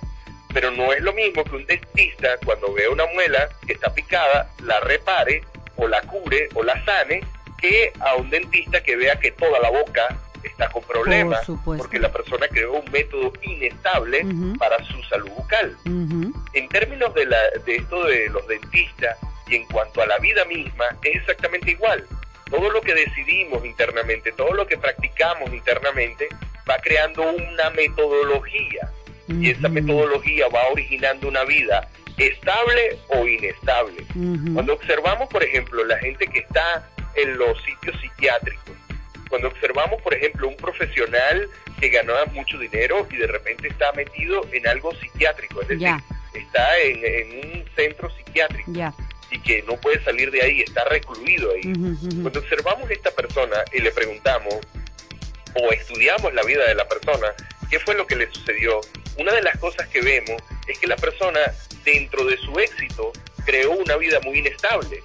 Pero 0.53 0.71
no 0.71 0.93
es 0.93 1.01
lo 1.03 1.13
mismo 1.13 1.43
que 1.45 1.57
un 1.57 1.67
dentista 1.67 2.37
cuando 2.45 2.73
ve 2.73 2.89
una 2.89 3.07
muela 3.07 3.49
que 3.67 3.73
está 3.73 3.93
picada, 3.93 4.51
la 4.63 4.81
repare 4.81 5.43
o 5.77 5.89
la 5.89 6.01
cure 6.03 6.49
o 6.55 6.63
la 6.63 6.85
sane, 6.85 7.23
que 7.61 7.93
a 8.01 8.15
un 8.17 8.31
dentista 8.31 8.83
que 8.83 8.95
vea 8.97 9.19
que 9.19 9.33
toda 9.33 9.59
la 9.61 9.71
boca 9.71 10.17
está 10.45 10.69
con 10.69 10.83
problemas, 10.85 11.45
Por 11.47 11.79
porque 11.79 11.99
la 11.99 12.13
persona 12.13 12.47
creó 12.49 12.75
un 12.75 12.91
método 12.93 13.33
inestable 13.43 14.25
para 14.59 14.83
su 14.85 15.03
salud 15.05 15.31
bucal. 15.31 15.77
En 16.53 16.69
términos 16.69 17.13
de, 17.15 17.27
la, 17.27 17.39
de 17.65 17.77
esto 17.77 18.05
de 18.05 18.29
los 18.29 18.47
dentistas 18.47 19.17
y 19.49 19.57
en 19.57 19.65
cuanto 19.67 20.03
a 20.03 20.07
la 20.07 20.19
vida 20.19 20.45
misma, 20.45 20.85
es 21.03 21.17
exactamente 21.17 21.73
igual. 21.73 22.05
Todo 22.51 22.71
lo 22.71 22.81
que 22.81 22.95
decidimos 22.95 23.65
internamente, 23.65 24.33
todo 24.33 24.53
lo 24.53 24.67
que 24.67 24.79
practicamos 24.79 25.53
internamente, 25.53 26.29
va 26.69 26.77
creando 26.79 27.23
una 27.23 27.71
metodología. 27.71 28.91
Y 29.29 29.51
esa 29.51 29.69
metodología 29.69 30.49
va 30.49 30.69
originando 30.69 31.29
una 31.29 31.45
vida 31.45 31.89
estable 32.19 32.99
o 33.09 33.27
inestable. 33.27 34.05
Cuando 34.53 34.75
observamos, 34.75 35.29
por 35.29 35.43
ejemplo, 35.43 35.85
la 35.85 35.99
gente 35.99 36.27
que 36.27 36.41
está 36.41 36.89
en 37.17 37.39
los 37.39 37.57
sitios 37.65 37.99
psiquiátricos, 38.01 38.75
cuando 39.31 39.49
observamos, 39.49 40.01
por 40.03 40.15
ejemplo, 40.15 40.49
un 40.49 40.57
profesional 40.57 41.49
que 41.81 41.89
ganaba 41.89 42.27
mucho 42.27 42.59
dinero 42.59 43.07
y 43.11 43.17
de 43.17 43.27
repente 43.27 43.69
está 43.69 43.93
metido 43.93 44.47
en 44.53 44.67
algo 44.69 44.95
psiquiátrico, 44.95 45.63
es 45.63 45.69
decir, 45.69 45.89
está 46.35 46.79
en, 46.81 47.05
en 47.05 47.53
un 47.53 47.65
centro 47.75 48.11
psiquiátrico. 48.11 48.73
Y 49.35 49.41
que 49.41 49.63
no 49.63 49.77
puede 49.81 50.03
salir 50.05 50.31
de 50.31 50.43
ahí, 50.43 50.61
está 50.61 50.85
recluido 50.85 51.51
ahí. 51.53 51.73
Cuando 52.23 52.39
observamos 52.39 52.89
esta 52.91 53.11
persona 53.11 53.57
y 53.73 53.81
le 53.81 53.91
preguntamos 53.91 54.55
o 55.57 55.73
estudiamos 55.73 56.33
la 56.35 56.43
vida 56.45 56.65
de 56.69 56.75
la 56.77 56.87
persona, 56.89 57.29
¿qué 57.69 57.81
fue 57.81 57.95
lo 57.97 58.07
que 58.07 58.15
le 58.17 58.31
sucedió? 58.33 58.81
Una 59.19 59.33
de 59.33 59.43
las 59.43 59.59
cosas 59.59 59.89
que 59.89 60.01
vemos 60.01 60.41
es 60.69 60.79
que 60.79 60.87
la 60.87 60.97
persona, 60.97 61.41
dentro 61.85 62.25
de 62.25 62.37
su 62.39 62.57
éxito, 62.61 63.13
creó 63.45 63.73
una 63.73 63.97
vida 63.97 64.21
muy 64.21 64.39
inestable. 64.39 65.03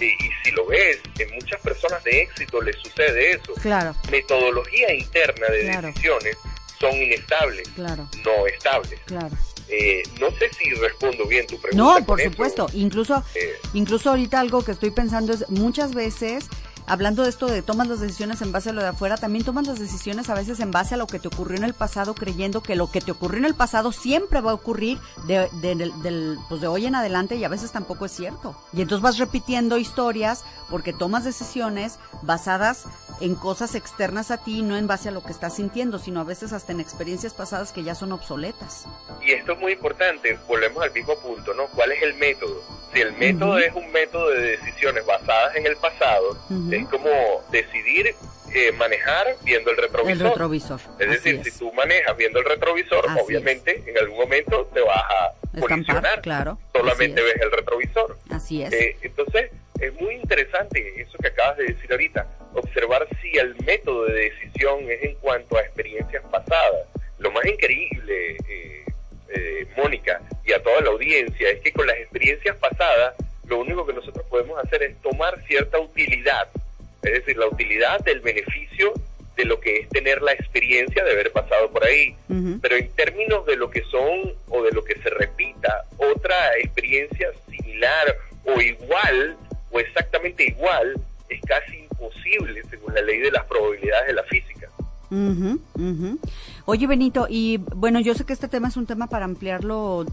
Y, 0.00 0.04
y 0.06 0.30
si 0.42 0.50
lo 0.52 0.66
ves, 0.66 0.98
en 1.18 1.34
muchas 1.34 1.60
personas 1.60 2.02
de 2.04 2.22
éxito 2.22 2.60
les 2.62 2.76
sucede 2.76 3.32
eso. 3.32 3.52
Claro, 3.62 3.94
Metodología 4.10 4.92
interna 4.94 5.46
de 5.48 5.60
Claro. 5.68 5.88
decisiones 5.88 6.36
son 6.80 6.92
inestables, 6.94 7.66
claro, 7.74 8.06
no 8.24 8.46
estables. 8.46 9.00
claro. 9.06 9.34
Eh, 9.68 10.02
no 10.20 10.30
sé 10.30 10.50
si 10.56 10.70
respondo 10.74 11.26
bien 11.26 11.46
tu 11.46 11.58
pregunta. 11.60 12.00
No, 12.00 12.06
por 12.06 12.20
eso. 12.20 12.30
supuesto. 12.30 12.66
Incluso, 12.72 13.22
Eh, 13.34 13.52
incluso 13.74 14.10
ahorita 14.10 14.40
algo 14.40 14.64
que 14.64 14.72
estoy 14.72 14.90
pensando 14.90 15.32
es 15.32 15.48
muchas 15.48 15.92
veces, 15.94 16.46
hablando 16.86 17.24
de 17.24 17.30
esto 17.30 17.46
de 17.48 17.62
tomas 17.62 17.88
las 17.88 17.98
decisiones 18.00 18.42
en 18.42 18.52
base 18.52 18.70
a 18.70 18.72
lo 18.72 18.80
de 18.80 18.88
afuera, 18.88 19.16
también 19.16 19.44
tomas 19.44 19.66
las 19.66 19.80
decisiones 19.80 20.30
a 20.30 20.34
veces 20.34 20.60
en 20.60 20.70
base 20.70 20.94
a 20.94 20.96
lo 20.96 21.08
que 21.08 21.18
te 21.18 21.26
ocurrió 21.26 21.56
en 21.56 21.64
el 21.64 21.74
pasado, 21.74 22.14
creyendo 22.14 22.62
que 22.62 22.76
lo 22.76 22.90
que 22.92 23.00
te 23.00 23.10
ocurrió 23.10 23.38
en 23.38 23.44
el 23.44 23.54
pasado 23.56 23.90
siempre 23.90 24.40
va 24.40 24.52
a 24.52 24.54
ocurrir 24.54 24.98
de, 25.26 25.48
pues 26.48 26.60
de 26.60 26.66
hoy 26.68 26.86
en 26.86 26.94
adelante 26.94 27.34
y 27.34 27.42
a 27.42 27.48
veces 27.48 27.72
tampoco 27.72 28.06
es 28.06 28.12
cierto. 28.12 28.56
Y 28.72 28.82
entonces 28.82 29.02
vas 29.02 29.18
repitiendo 29.18 29.78
historias 29.78 30.44
porque 30.70 30.92
tomas 30.92 31.24
decisiones 31.24 31.98
basadas 32.22 32.84
en 33.20 33.34
cosas 33.34 33.74
externas 33.74 34.30
a 34.30 34.42
ti, 34.42 34.62
no 34.62 34.76
en 34.76 34.86
base 34.86 35.08
a 35.08 35.12
lo 35.12 35.22
que 35.22 35.32
estás 35.32 35.56
sintiendo, 35.56 35.98
sino 35.98 36.20
a 36.20 36.24
veces 36.24 36.52
hasta 36.52 36.72
en 36.72 36.80
experiencias 36.80 37.34
pasadas 37.34 37.72
que 37.72 37.82
ya 37.82 37.94
son 37.94 38.12
obsoletas. 38.12 38.86
Y 39.22 39.32
esto 39.32 39.52
es 39.52 39.58
muy 39.58 39.72
importante, 39.72 40.38
volvemos 40.46 40.82
al 40.82 40.92
mismo 40.92 41.16
punto, 41.18 41.54
¿no? 41.54 41.66
¿Cuál 41.68 41.92
es 41.92 42.02
el 42.02 42.14
método? 42.14 42.62
Si 42.92 43.00
el 43.00 43.12
método 43.14 43.58
es 43.58 43.74
un 43.74 43.90
método 43.92 44.30
de 44.30 44.56
decisiones 44.56 45.04
basadas 45.04 45.56
en 45.56 45.66
el 45.66 45.76
pasado, 45.76 46.38
es 46.70 46.86
como 46.88 47.10
decidir 47.50 48.14
eh, 48.54 48.72
manejar 48.72 49.36
viendo 49.42 49.70
el 49.70 49.76
retrovisor. 49.76 50.12
El 50.12 50.20
retrovisor. 50.20 50.80
Es 50.98 51.08
así 51.08 51.08
decir, 51.08 51.34
es. 51.36 51.52
si 51.52 51.58
tú 51.58 51.72
manejas 51.72 52.16
viendo 52.16 52.38
el 52.38 52.44
retrovisor, 52.44 53.04
Así 53.08 53.20
obviamente 53.20 53.82
en 53.86 53.98
algún 53.98 54.18
momento 54.18 54.70
te 54.72 54.80
vas 54.80 55.02
a 55.02 55.32
Estampar, 55.56 56.20
claro. 56.20 56.58
Solamente 56.74 57.22
ves 57.22 57.36
el 57.40 57.50
retrovisor. 57.50 58.18
Así 58.30 58.62
es. 58.62 58.72
Eh, 58.72 58.96
entonces, 59.00 59.50
es 59.80 59.94
muy 60.00 60.14
interesante 60.14 61.00
eso 61.00 61.16
que 61.18 61.28
acabas 61.28 61.56
de 61.56 61.64
decir 61.64 61.90
ahorita, 61.90 62.26
observar 62.54 63.06
si 63.20 63.36
el 63.38 63.54
método 63.64 64.04
de 64.06 64.30
decisión 64.30 64.90
es 64.90 65.02
en 65.02 65.14
cuanto 65.16 65.56
a 65.56 65.60
experiencias 65.60 66.22
pasadas. 66.30 66.86
Lo 67.18 67.30
más 67.30 67.44
increíble, 67.46 68.36
eh, 68.48 68.84
eh, 69.28 69.66
Mónica, 69.76 70.20
y 70.44 70.52
a 70.52 70.62
toda 70.62 70.80
la 70.80 70.90
audiencia, 70.90 71.50
es 71.50 71.60
que 71.60 71.72
con 71.72 71.86
las 71.86 71.96
experiencias 71.96 72.56
pasadas, 72.56 73.14
lo 73.46 73.58
único 73.58 73.86
que 73.86 73.92
nosotros 73.92 74.24
podemos 74.28 74.58
hacer 74.62 74.82
es 74.82 75.00
tomar 75.02 75.40
cierta 75.46 75.78
utilidad, 75.78 76.48
es 77.02 77.12
decir, 77.12 77.36
la 77.36 77.46
utilidad 77.46 78.00
del 78.00 78.20
beneficio 78.20 78.92
de 79.36 79.44
lo 79.44 79.60
que 79.60 79.78
es 79.78 79.88
tener 79.90 80.22
la 80.22 80.32
experiencia 80.32 81.04
de 81.04 81.12
haber 81.12 81.30
pasado 81.30 81.70
por 81.70 81.84
ahí. 81.84 82.16
Pero 82.60 82.76
en 82.76 82.90
términos 82.92 83.46
de 83.46 83.56
lo 83.56 83.70
que 83.70 83.82
son 83.82 84.32
o 84.48 84.62
de 84.62 84.72
lo 84.72 84.82
que 84.82 84.94
se 85.00 85.10
repita 85.10 85.84
otra 85.98 86.56
experiencia 86.58 87.30
similar 87.50 88.16
o 88.44 88.60
igual 88.60 89.36
o 89.70 89.78
exactamente 89.80 90.44
igual, 90.44 90.94
es 91.28 91.40
casi 91.42 91.85
según 92.70 92.94
la 92.94 93.02
ley 93.02 93.18
de 93.20 93.30
las 93.30 93.44
probabilidades 93.46 94.06
de 94.08 94.12
la 94.14 94.22
física. 94.24 94.68
Ujú, 95.08 95.60
ujú. 95.74 96.18
Oye, 96.64 96.86
Benito, 96.88 97.26
y 97.30 97.58
bueno, 97.58 98.00
yo 98.00 98.14
sé 98.14 98.24
que 98.24 98.32
este 98.32 98.48
tema 98.48 98.66
es 98.68 98.76
un 98.76 98.86
tema 98.86 99.06
para 99.06 99.24
ampliarlo, 99.24 100.04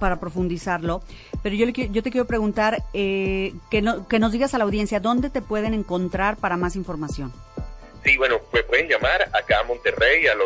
para 0.00 0.18
profundizarlo, 0.18 1.02
pero 1.42 1.54
yo, 1.56 1.66
le, 1.66 1.72
yo 1.90 2.02
te 2.02 2.10
quiero 2.10 2.26
preguntar 2.26 2.82
eh, 2.94 3.52
que, 3.70 3.82
no- 3.82 4.08
que 4.08 4.18
nos 4.18 4.32
digas 4.32 4.54
a 4.54 4.58
la 4.58 4.64
audiencia 4.64 4.98
dónde 4.98 5.28
te 5.28 5.42
pueden 5.42 5.74
encontrar 5.74 6.36
para 6.38 6.56
más 6.56 6.74
información. 6.74 7.32
Sí, 8.02 8.16
bueno, 8.16 8.38
me 8.54 8.62
pueden 8.62 8.88
llamar 8.88 9.22
acá 9.34 9.60
a 9.60 9.64
Monterrey 9.64 10.26
al 10.26 10.38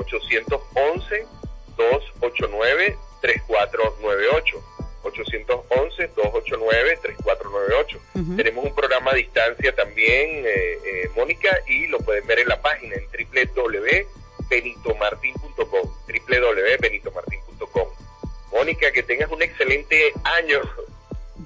811-289-3498. 3.22 4.62
811-289-3498. 5.04 7.98
Ujú. 8.14 8.36
Tenemos 8.36 8.64
un 8.64 8.74
programa 8.74 9.10
a 9.12 9.14
distancia 9.14 9.74
también, 9.74 10.44
eh, 10.46 10.78
eh, 10.84 11.10
Mónica, 11.16 11.50
y 11.68 11.86
lo 11.88 11.98
pueden 11.98 12.26
ver 12.26 12.38
en 12.40 12.48
la 12.48 12.60
página 12.60 12.96
en 12.96 13.04
www.benitomartin.com. 13.54 15.88
www.benitomartin.com. 16.06 17.88
Mónica, 18.52 18.92
que 18.92 19.02
tengas 19.02 19.30
un 19.30 19.42
excelente 19.42 20.12
año. 20.24 20.58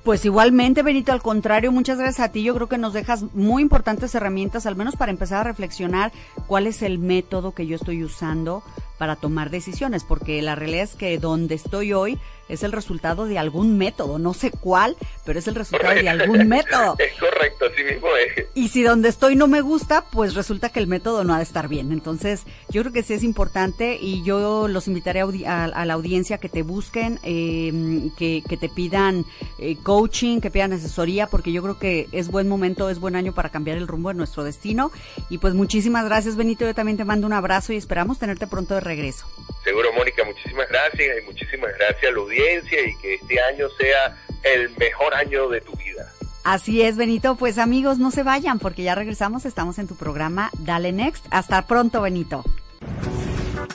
Pues 0.04 0.24
igualmente, 0.24 0.82
Benito, 0.82 1.12
al 1.12 1.22
contrario, 1.22 1.72
muchas 1.72 1.98
gracias 1.98 2.28
a 2.28 2.32
ti. 2.32 2.42
Yo 2.42 2.54
creo 2.54 2.68
que 2.68 2.78
nos 2.78 2.92
dejas 2.92 3.22
muy 3.34 3.62
importantes 3.62 4.14
herramientas, 4.14 4.66
al 4.66 4.76
menos 4.76 4.96
para 4.96 5.10
empezar 5.10 5.40
a 5.40 5.44
reflexionar 5.44 6.12
cuál 6.46 6.66
es 6.66 6.82
el 6.82 6.98
método 6.98 7.52
que 7.52 7.66
yo 7.66 7.76
estoy 7.76 8.04
usando 8.04 8.62
para 8.98 9.16
tomar 9.16 9.50
decisiones, 9.50 10.04
porque 10.04 10.42
la 10.42 10.54
realidad 10.54 10.84
es 10.84 10.94
que 10.94 11.18
donde 11.18 11.54
estoy 11.54 11.92
hoy 11.92 12.18
es 12.48 12.62
el 12.62 12.72
resultado 12.72 13.26
de 13.26 13.38
algún 13.38 13.76
método, 13.76 14.18
no 14.18 14.32
sé 14.32 14.50
cuál, 14.50 14.96
pero 15.26 15.38
es 15.38 15.46
el 15.48 15.54
resultado 15.54 15.94
de 15.94 16.08
algún 16.08 16.48
método. 16.48 16.96
Es 16.98 17.12
correcto, 17.20 17.66
así 17.72 17.84
mismo 17.84 18.08
es. 18.16 18.46
Y 18.54 18.68
si 18.68 18.82
donde 18.82 19.10
estoy 19.10 19.36
no 19.36 19.48
me 19.48 19.60
gusta, 19.60 20.04
pues 20.10 20.34
resulta 20.34 20.70
que 20.70 20.80
el 20.80 20.86
método 20.86 21.24
no 21.24 21.34
ha 21.34 21.36
de 21.38 21.42
estar 21.42 21.68
bien. 21.68 21.92
Entonces, 21.92 22.44
yo 22.70 22.80
creo 22.82 22.92
que 22.92 23.02
sí 23.02 23.12
es 23.14 23.22
importante 23.22 23.98
y 24.00 24.22
yo 24.22 24.66
los 24.66 24.88
invitaré 24.88 25.20
a, 25.20 25.26
a- 25.46 25.64
a 25.66 25.84
la 25.84 25.92
audiencia 25.94 26.38
que 26.38 26.48
te 26.48 26.62
busquen, 26.62 27.20
eh, 27.22 28.10
que, 28.16 28.42
que 28.48 28.56
te 28.56 28.68
pidan 28.70 29.26
eh, 29.58 29.76
coaching, 29.82 30.40
que 30.40 30.50
pidan 30.50 30.72
asesoría, 30.72 31.26
porque 31.26 31.52
yo 31.52 31.62
creo 31.62 31.78
que 31.78 32.08
es 32.12 32.28
buen 32.30 32.48
momento, 32.48 32.88
es 32.88 32.98
buen 32.98 33.14
año 33.14 33.32
para 33.34 33.50
cambiar 33.50 33.76
el 33.76 33.86
rumbo 33.86 34.08
de 34.08 34.14
nuestro 34.14 34.42
destino. 34.42 34.90
Y 35.28 35.36
pues 35.38 35.52
muchísimas 35.54 36.06
gracias, 36.06 36.34
Benito. 36.36 36.64
Yo 36.64 36.74
también 36.74 36.96
te 36.96 37.04
mando 37.04 37.26
un 37.26 37.34
abrazo 37.34 37.74
y 37.74 37.76
esperamos 37.76 38.18
tenerte 38.18 38.46
pronto 38.46 38.72
de 38.74 38.80
regreso. 38.88 39.26
Seguro, 39.62 39.92
Mónica, 39.92 40.24
muchísimas 40.24 40.68
gracias 40.68 41.18
y 41.22 41.26
muchísimas 41.26 41.70
gracias 41.78 42.10
a 42.10 42.14
la 42.14 42.20
audiencia 42.20 42.80
y 42.88 42.96
que 42.96 43.14
este 43.14 43.40
año 43.42 43.68
sea 43.78 44.16
el 44.42 44.70
mejor 44.78 45.14
año 45.14 45.48
de 45.48 45.60
tu 45.60 45.72
vida. 45.72 46.10
Así 46.42 46.82
es, 46.82 46.96
Benito. 46.96 47.36
Pues 47.36 47.58
amigos, 47.58 47.98
no 47.98 48.10
se 48.10 48.22
vayan 48.22 48.58
porque 48.58 48.82
ya 48.82 48.94
regresamos. 48.94 49.44
Estamos 49.44 49.78
en 49.78 49.86
tu 49.86 49.96
programa 49.96 50.50
Dale 50.58 50.92
Next. 50.92 51.26
Hasta 51.30 51.66
pronto, 51.66 52.00
Benito. 52.00 52.42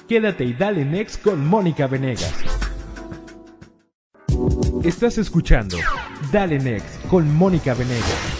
Quédate 0.07 0.43
y 0.43 0.53
dale 0.53 0.83
next 0.83 1.21
con 1.21 1.45
Mónica 1.45 1.87
Venegas. 1.87 2.33
Estás 4.83 5.17
escuchando 5.17 5.77
Dale 6.31 6.59
Next 6.59 7.07
con 7.07 7.33
Mónica 7.33 7.73
Venegas. 7.73 8.32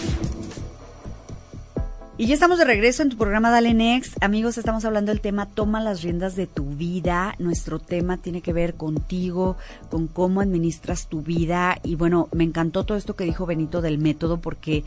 Y 2.16 2.26
ya 2.26 2.34
estamos 2.34 2.58
de 2.58 2.64
regreso 2.64 3.02
en 3.02 3.08
tu 3.08 3.16
programa 3.16 3.50
Dale 3.50 3.74
Next. 3.74 4.22
Amigos, 4.22 4.56
estamos 4.56 4.84
hablando 4.84 5.10
del 5.10 5.20
tema 5.20 5.46
Toma 5.46 5.80
las 5.80 6.02
riendas 6.02 6.36
de 6.36 6.46
tu 6.46 6.64
vida. 6.64 7.34
Nuestro 7.40 7.80
tema 7.80 8.18
tiene 8.18 8.40
que 8.40 8.52
ver 8.52 8.74
contigo, 8.74 9.56
con 9.90 10.06
cómo 10.06 10.40
administras 10.40 11.08
tu 11.08 11.22
vida. 11.22 11.76
Y 11.82 11.96
bueno, 11.96 12.28
me 12.30 12.44
encantó 12.44 12.84
todo 12.84 12.96
esto 12.96 13.16
que 13.16 13.24
dijo 13.24 13.46
Benito 13.46 13.82
del 13.82 13.98
método 13.98 14.40
porque 14.40 14.84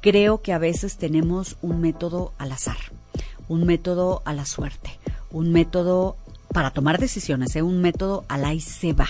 creo 0.00 0.40
que 0.40 0.54
a 0.54 0.58
veces 0.58 0.96
tenemos 0.96 1.58
un 1.60 1.82
método 1.82 2.32
al 2.38 2.52
azar, 2.52 2.78
un 3.48 3.66
método 3.66 4.22
a 4.24 4.32
la 4.32 4.46
suerte, 4.46 4.98
un 5.30 5.52
método 5.52 6.16
para 6.54 6.70
tomar 6.70 6.98
decisiones, 6.98 7.54
¿eh? 7.54 7.60
un 7.60 7.82
método 7.82 8.24
al 8.28 8.46
ahí 8.46 8.60
se 8.60 8.94
va. 8.94 9.08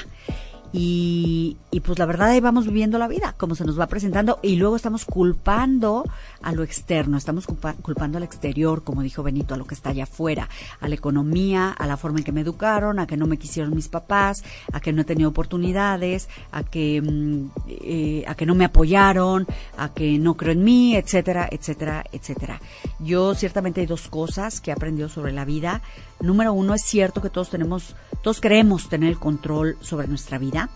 Y, 0.75 1.59
y 1.71 1.81
pues 1.81 1.99
la 1.99 2.07
verdad 2.07 2.29
ahí 2.31 2.41
vamos 2.41 2.67
viviendo 2.67 2.99
la 2.99 3.07
vida, 3.07 3.35
como 3.37 3.55
se 3.55 3.65
nos 3.65 3.79
va 3.79 3.89
presentando, 3.89 4.39
y 4.43 4.57
luego 4.57 4.75
estamos 4.77 5.05
culpando 5.05 6.05
a 6.43 6.53
lo 6.53 6.63
externo, 6.63 7.19
estamos 7.19 7.47
culpa- 7.47 7.75
culpando 7.83 8.17
al 8.17 8.25
exterior, 8.25 8.83
como 8.83 9.03
dijo 9.03 9.23
Benito, 9.23 9.53
a 9.53 9.59
lo 9.59 9.67
que 9.67 9.75
está 9.75 9.91
allá 9.91 10.05
afuera, 10.05 10.49
a 10.81 10.89
la 10.89 10.95
economía, 10.95 11.71
a 11.71 11.87
la 11.87 11.99
forma 11.99 12.19
en 12.21 12.25
que 12.25 12.33
me 12.33 12.41
educaron, 12.41 12.99
a 12.99 13.07
que 13.07 13.19
no 13.19 13.27
me 13.27 13.37
quisieron 13.37 13.75
mis 13.75 13.89
papás, 13.89 14.45
a 14.73 14.81
que 14.81 14.93
no 14.95 15.03
he 15.03 15.05
tenido 15.05 15.29
oportunidades, 15.29 16.29
a 16.53 16.63
que, 16.65 17.03
mm, 17.03 17.51
eh, 17.69 18.25
a 18.27 18.35
que 18.35 18.47
no 18.47 18.55
me 18.55 18.65
apoyaron, 18.65 19.47
a 19.77 19.93
que 19.93 20.19
no 20.19 20.39
creo 20.39 20.53
en 20.53 20.65
mí, 20.65 20.97
etcétera, 20.97 21.49
etcétera, 21.51 22.05
etcétera. 22.13 22.61
Yo 22.99 23.35
ciertamente 23.35 23.83
hay 23.83 23.87
dos 23.87 24.09
cosas 24.09 24.61
que 24.63 24.71
he 24.71 24.75
aprendido 24.75 25.11
sobre 25.11 25.33
la 25.33 25.45
vida. 25.45 25.83
Número 26.23 26.55
uno, 26.55 26.73
es 26.73 26.83
cierto 26.83 27.21
que 27.21 27.29
todos 27.29 27.51
tenemos, 27.51 27.95
todos 28.23 28.41
queremos 28.41 28.89
tener 28.89 29.11
el 29.11 29.19
control 29.19 29.77
sobre 29.83 30.09
nuestra 30.09 30.39
vida 30.39 30.71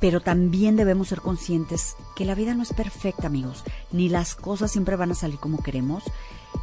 pero 0.00 0.20
también 0.20 0.76
debemos 0.76 1.08
ser 1.08 1.20
conscientes 1.20 1.96
que 2.14 2.24
la 2.24 2.34
vida 2.34 2.54
no 2.54 2.62
es 2.62 2.72
perfecta, 2.72 3.26
amigos, 3.26 3.64
ni 3.92 4.08
las 4.08 4.34
cosas 4.34 4.70
siempre 4.70 4.96
van 4.96 5.10
a 5.10 5.14
salir 5.14 5.38
como 5.38 5.62
queremos. 5.62 6.04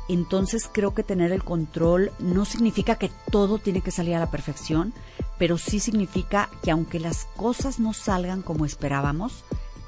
Entonces 0.08 0.69
creo 0.71 0.93
que 0.93 1.03
tener 1.03 1.32
el 1.32 1.43
control 1.43 2.12
no 2.19 2.45
significa 2.45 2.95
que 2.95 3.12
todo 3.32 3.58
tiene 3.58 3.82
que 3.82 3.91
salir 3.91 4.15
a 4.15 4.19
la 4.19 4.32
perfección, 4.32 4.93
pero 5.39 5.58
sí 5.58 5.79
significa 5.79 6.49
que 6.62 6.71
aunque 6.71 6.99
las 6.99 7.25
cosas 7.36 7.79
no 7.79 7.93
salgan 7.93 8.41
como 8.41 8.65
esperábamos, 8.65 9.43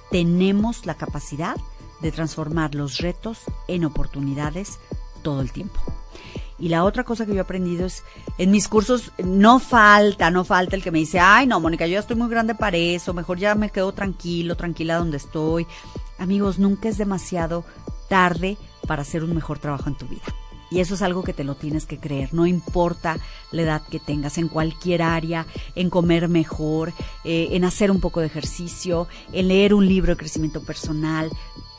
tenemos 0.09 0.85
la 0.85 0.95
capacidad 0.95 1.55
de 2.01 2.11
transformar 2.11 2.75
los 2.75 2.97
retos 2.97 3.39
en 3.67 3.85
oportunidades 3.85 4.79
todo 5.21 5.41
el 5.41 5.51
tiempo. 5.51 5.79
Y 6.57 6.69
la 6.69 6.83
otra 6.83 7.03
cosa 7.03 7.25
que 7.25 7.33
yo 7.33 7.39
he 7.39 7.41
aprendido 7.41 7.85
es, 7.85 8.03
en 8.37 8.51
mis 8.51 8.67
cursos 8.67 9.11
no 9.23 9.59
falta, 9.59 10.31
no 10.31 10.45
falta 10.45 10.75
el 10.75 10.83
que 10.83 10.91
me 10.91 10.99
dice, 10.99 11.19
ay 11.19 11.47
no, 11.47 11.59
Mónica, 11.59 11.85
yo 11.85 11.93
ya 11.93 11.99
estoy 11.99 12.15
muy 12.15 12.29
grande 12.29 12.55
para 12.55 12.77
eso, 12.77 13.13
mejor 13.13 13.37
ya 13.37 13.55
me 13.55 13.69
quedo 13.69 13.91
tranquilo, 13.91 14.55
tranquila 14.55 14.97
donde 14.97 15.17
estoy. 15.17 15.67
Amigos, 16.17 16.57
nunca 16.57 16.87
es 16.87 16.97
demasiado 16.97 17.65
tarde 18.07 18.57
para 18.87 19.01
hacer 19.01 19.23
un 19.23 19.35
mejor 19.35 19.59
trabajo 19.59 19.89
en 19.89 19.95
tu 19.95 20.05
vida. 20.07 20.23
Y 20.71 20.79
eso 20.79 20.95
es 20.95 21.01
algo 21.01 21.23
que 21.23 21.33
te 21.33 21.43
lo 21.43 21.55
tienes 21.55 21.85
que 21.85 21.99
creer, 21.99 22.33
no 22.33 22.47
importa 22.47 23.17
la 23.51 23.61
edad 23.61 23.81
que 23.83 23.99
tengas, 23.99 24.37
en 24.37 24.47
cualquier 24.47 25.03
área, 25.03 25.45
en 25.75 25.89
comer 25.89 26.27
mejor, 26.27 26.91
eh, 27.23 27.49
en 27.51 27.65
hacer 27.65 27.91
un 27.91 27.99
poco 27.99 28.19
de 28.19 28.27
ejercicio, 28.27 29.07
en 29.31 29.47
leer 29.47 29.73
un 29.73 29.87
libro 29.87 30.13
de 30.13 30.17
crecimiento 30.17 30.61
personal, 30.61 31.29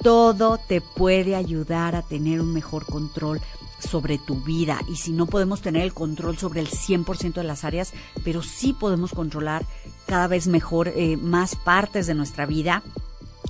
todo 0.02 0.58
te 0.58 0.80
puede 0.80 1.34
ayudar 1.34 1.96
a 1.96 2.02
tener 2.02 2.40
un 2.40 2.52
mejor 2.52 2.86
control 2.86 3.40
sobre 3.78 4.18
tu 4.18 4.36
vida 4.36 4.80
y 4.88 4.96
si 4.96 5.12
no 5.12 5.26
podemos 5.26 5.60
tener 5.60 5.82
el 5.82 5.94
control 5.94 6.38
sobre 6.38 6.60
el 6.60 6.68
100% 6.68 7.34
de 7.34 7.44
las 7.44 7.64
áreas, 7.64 7.92
pero 8.24 8.42
sí 8.42 8.72
podemos 8.72 9.12
controlar 9.12 9.66
cada 10.06 10.26
vez 10.28 10.46
mejor 10.46 10.88
eh, 10.88 11.16
más 11.16 11.56
partes 11.56 12.06
de 12.06 12.14
nuestra 12.14 12.46
vida, 12.46 12.82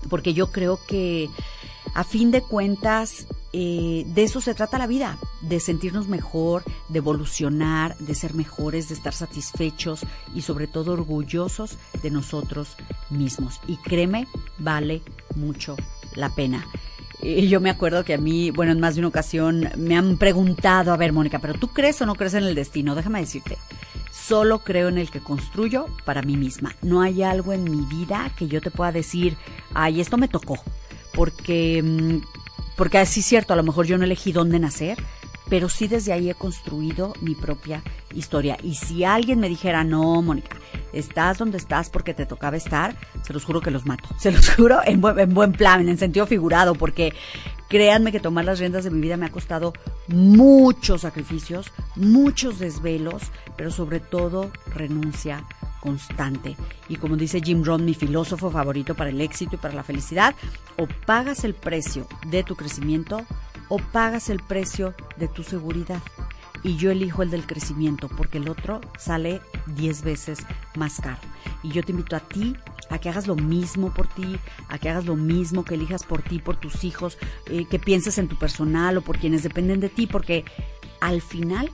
porque 0.08 0.34
yo 0.34 0.50
creo 0.50 0.78
que 0.86 1.28
a 1.94 2.04
fin 2.04 2.30
de 2.30 2.42
cuentas 2.42 3.26
eh, 3.52 4.04
de 4.08 4.22
eso 4.22 4.42
se 4.42 4.54
trata 4.54 4.76
la 4.76 4.86
vida, 4.86 5.18
de 5.40 5.60
sentirnos 5.60 6.08
mejor, 6.08 6.62
de 6.88 6.98
evolucionar, 6.98 7.96
de 7.96 8.14
ser 8.14 8.34
mejores, 8.34 8.88
de 8.88 8.94
estar 8.94 9.14
satisfechos 9.14 10.00
y 10.34 10.42
sobre 10.42 10.66
todo 10.66 10.92
orgullosos 10.92 11.78
de 12.02 12.10
nosotros 12.10 12.76
mismos. 13.08 13.60
Y 13.66 13.78
créeme, 13.78 14.26
vale 14.58 15.00
mucho 15.36 15.76
la 16.14 16.34
pena. 16.34 16.66
Y 17.22 17.48
yo 17.48 17.60
me 17.60 17.70
acuerdo 17.70 18.04
que 18.04 18.14
a 18.14 18.18
mí, 18.18 18.50
bueno, 18.50 18.72
en 18.72 18.80
más 18.80 18.94
de 18.94 19.00
una 19.00 19.08
ocasión 19.08 19.70
me 19.76 19.96
han 19.96 20.16
preguntado, 20.18 20.92
a 20.92 20.96
ver, 20.96 21.12
Mónica, 21.12 21.38
pero 21.38 21.54
¿tú 21.54 21.68
crees 21.68 22.00
o 22.02 22.06
no 22.06 22.14
crees 22.14 22.34
en 22.34 22.44
el 22.44 22.54
destino? 22.54 22.94
Déjame 22.94 23.20
decirte, 23.20 23.56
solo 24.12 24.58
creo 24.60 24.88
en 24.88 24.98
el 24.98 25.10
que 25.10 25.20
construyo 25.20 25.86
para 26.04 26.22
mí 26.22 26.36
misma. 26.36 26.74
No 26.82 27.00
hay 27.00 27.22
algo 27.22 27.52
en 27.52 27.64
mi 27.64 27.86
vida 27.86 28.30
que 28.36 28.48
yo 28.48 28.60
te 28.60 28.70
pueda 28.70 28.92
decir, 28.92 29.36
ay, 29.72 30.00
esto 30.00 30.18
me 30.18 30.28
tocó. 30.28 30.58
Porque, 31.14 31.82
mm, 31.82 32.18
porque 32.76 32.98
así 32.98 33.20
es 33.20 33.26
cierto, 33.26 33.54
a 33.54 33.56
lo 33.56 33.62
mejor 33.62 33.86
yo 33.86 33.96
no 33.96 34.04
elegí 34.04 34.32
dónde 34.32 34.58
nacer, 34.58 34.98
pero 35.48 35.68
sí 35.68 35.88
desde 35.88 36.12
ahí 36.12 36.30
he 36.30 36.34
construido 36.34 37.12
mi 37.20 37.34
propia 37.34 37.82
historia. 38.14 38.56
Y 38.62 38.74
si 38.74 39.04
alguien 39.04 39.40
me 39.40 39.48
dijera, 39.48 39.84
no, 39.84 40.20
Mónica, 40.22 40.56
estás 40.92 41.38
donde 41.38 41.58
estás 41.58 41.90
porque 41.90 42.14
te 42.14 42.26
tocaba 42.26 42.56
estar, 42.56 42.96
se 43.22 43.32
los 43.32 43.44
juro 43.44 43.60
que 43.60 43.70
los 43.70 43.86
mato. 43.86 44.08
Se 44.18 44.32
los 44.32 44.48
juro 44.50 44.80
en 44.84 45.00
buen, 45.00 45.18
en 45.18 45.34
buen 45.34 45.52
plan, 45.52 45.88
en 45.88 45.98
sentido 45.98 46.26
figurado, 46.26 46.74
porque 46.74 47.12
créanme 47.68 48.12
que 48.12 48.20
tomar 48.20 48.44
las 48.44 48.58
riendas 48.58 48.84
de 48.84 48.90
mi 48.90 49.00
vida 49.00 49.16
me 49.16 49.26
ha 49.26 49.30
costado 49.30 49.72
muchos 50.08 51.02
sacrificios, 51.02 51.72
muchos 51.94 52.58
desvelos, 52.58 53.22
pero 53.56 53.70
sobre 53.70 54.00
todo 54.00 54.50
renuncia 54.74 55.44
constante. 55.80 56.56
Y 56.88 56.96
como 56.96 57.16
dice 57.16 57.40
Jim 57.40 57.62
Rohn, 57.62 57.84
mi 57.84 57.94
filósofo 57.94 58.50
favorito 58.50 58.94
para 58.94 59.10
el 59.10 59.20
éxito 59.20 59.54
y 59.54 59.58
para 59.58 59.74
la 59.74 59.84
felicidad, 59.84 60.34
o 60.76 60.88
pagas 61.06 61.44
el 61.44 61.54
precio 61.54 62.06
de 62.26 62.42
tu 62.42 62.56
crecimiento 62.56 63.24
o 63.68 63.78
pagas 63.78 64.30
el 64.30 64.40
precio 64.40 64.94
de 65.16 65.28
tu 65.28 65.42
seguridad. 65.42 66.02
Y 66.62 66.76
yo 66.76 66.90
elijo 66.90 67.22
el 67.22 67.30
del 67.30 67.46
crecimiento 67.46 68.08
porque 68.08 68.38
el 68.38 68.48
otro 68.48 68.80
sale 68.98 69.40
10 69.66 70.02
veces 70.02 70.38
más 70.76 71.00
caro. 71.00 71.20
Y 71.62 71.70
yo 71.70 71.82
te 71.82 71.92
invito 71.92 72.16
a 72.16 72.20
ti 72.20 72.56
a 72.90 72.98
que 72.98 73.08
hagas 73.08 73.26
lo 73.26 73.36
mismo 73.36 73.92
por 73.92 74.08
ti, 74.08 74.38
a 74.68 74.78
que 74.78 74.88
hagas 74.88 75.04
lo 75.04 75.16
mismo, 75.16 75.64
que 75.64 75.74
elijas 75.74 76.04
por 76.04 76.22
ti, 76.22 76.38
por 76.38 76.56
tus 76.56 76.84
hijos, 76.84 77.18
eh, 77.46 77.66
que 77.66 77.78
pienses 77.78 78.18
en 78.18 78.28
tu 78.28 78.36
personal 78.36 78.96
o 78.96 79.02
por 79.02 79.18
quienes 79.18 79.42
dependen 79.42 79.80
de 79.80 79.88
ti, 79.88 80.06
porque 80.06 80.44
al 81.00 81.20
final 81.20 81.70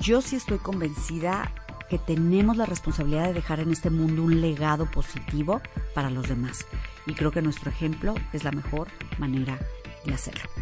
yo 0.00 0.20
sí 0.20 0.36
estoy 0.36 0.58
convencida 0.58 1.52
que 1.88 1.98
tenemos 1.98 2.56
la 2.56 2.66
responsabilidad 2.66 3.28
de 3.28 3.34
dejar 3.34 3.60
en 3.60 3.70
este 3.70 3.90
mundo 3.90 4.22
un 4.22 4.40
legado 4.40 4.90
positivo 4.90 5.60
para 5.94 6.10
los 6.10 6.28
demás. 6.28 6.66
Y 7.06 7.14
creo 7.14 7.30
que 7.30 7.42
nuestro 7.42 7.70
ejemplo 7.70 8.14
es 8.32 8.44
la 8.44 8.50
mejor 8.50 8.88
manera 9.18 9.58
de 10.04 10.14
hacerlo. 10.14 10.55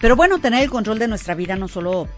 Pero 0.00 0.16
bueno, 0.16 0.38
tener 0.38 0.62
el 0.62 0.70
control 0.70 0.98
de 0.98 1.08
nuestra 1.08 1.34
vida 1.34 1.56
no 1.56 1.68
solo 1.68 2.08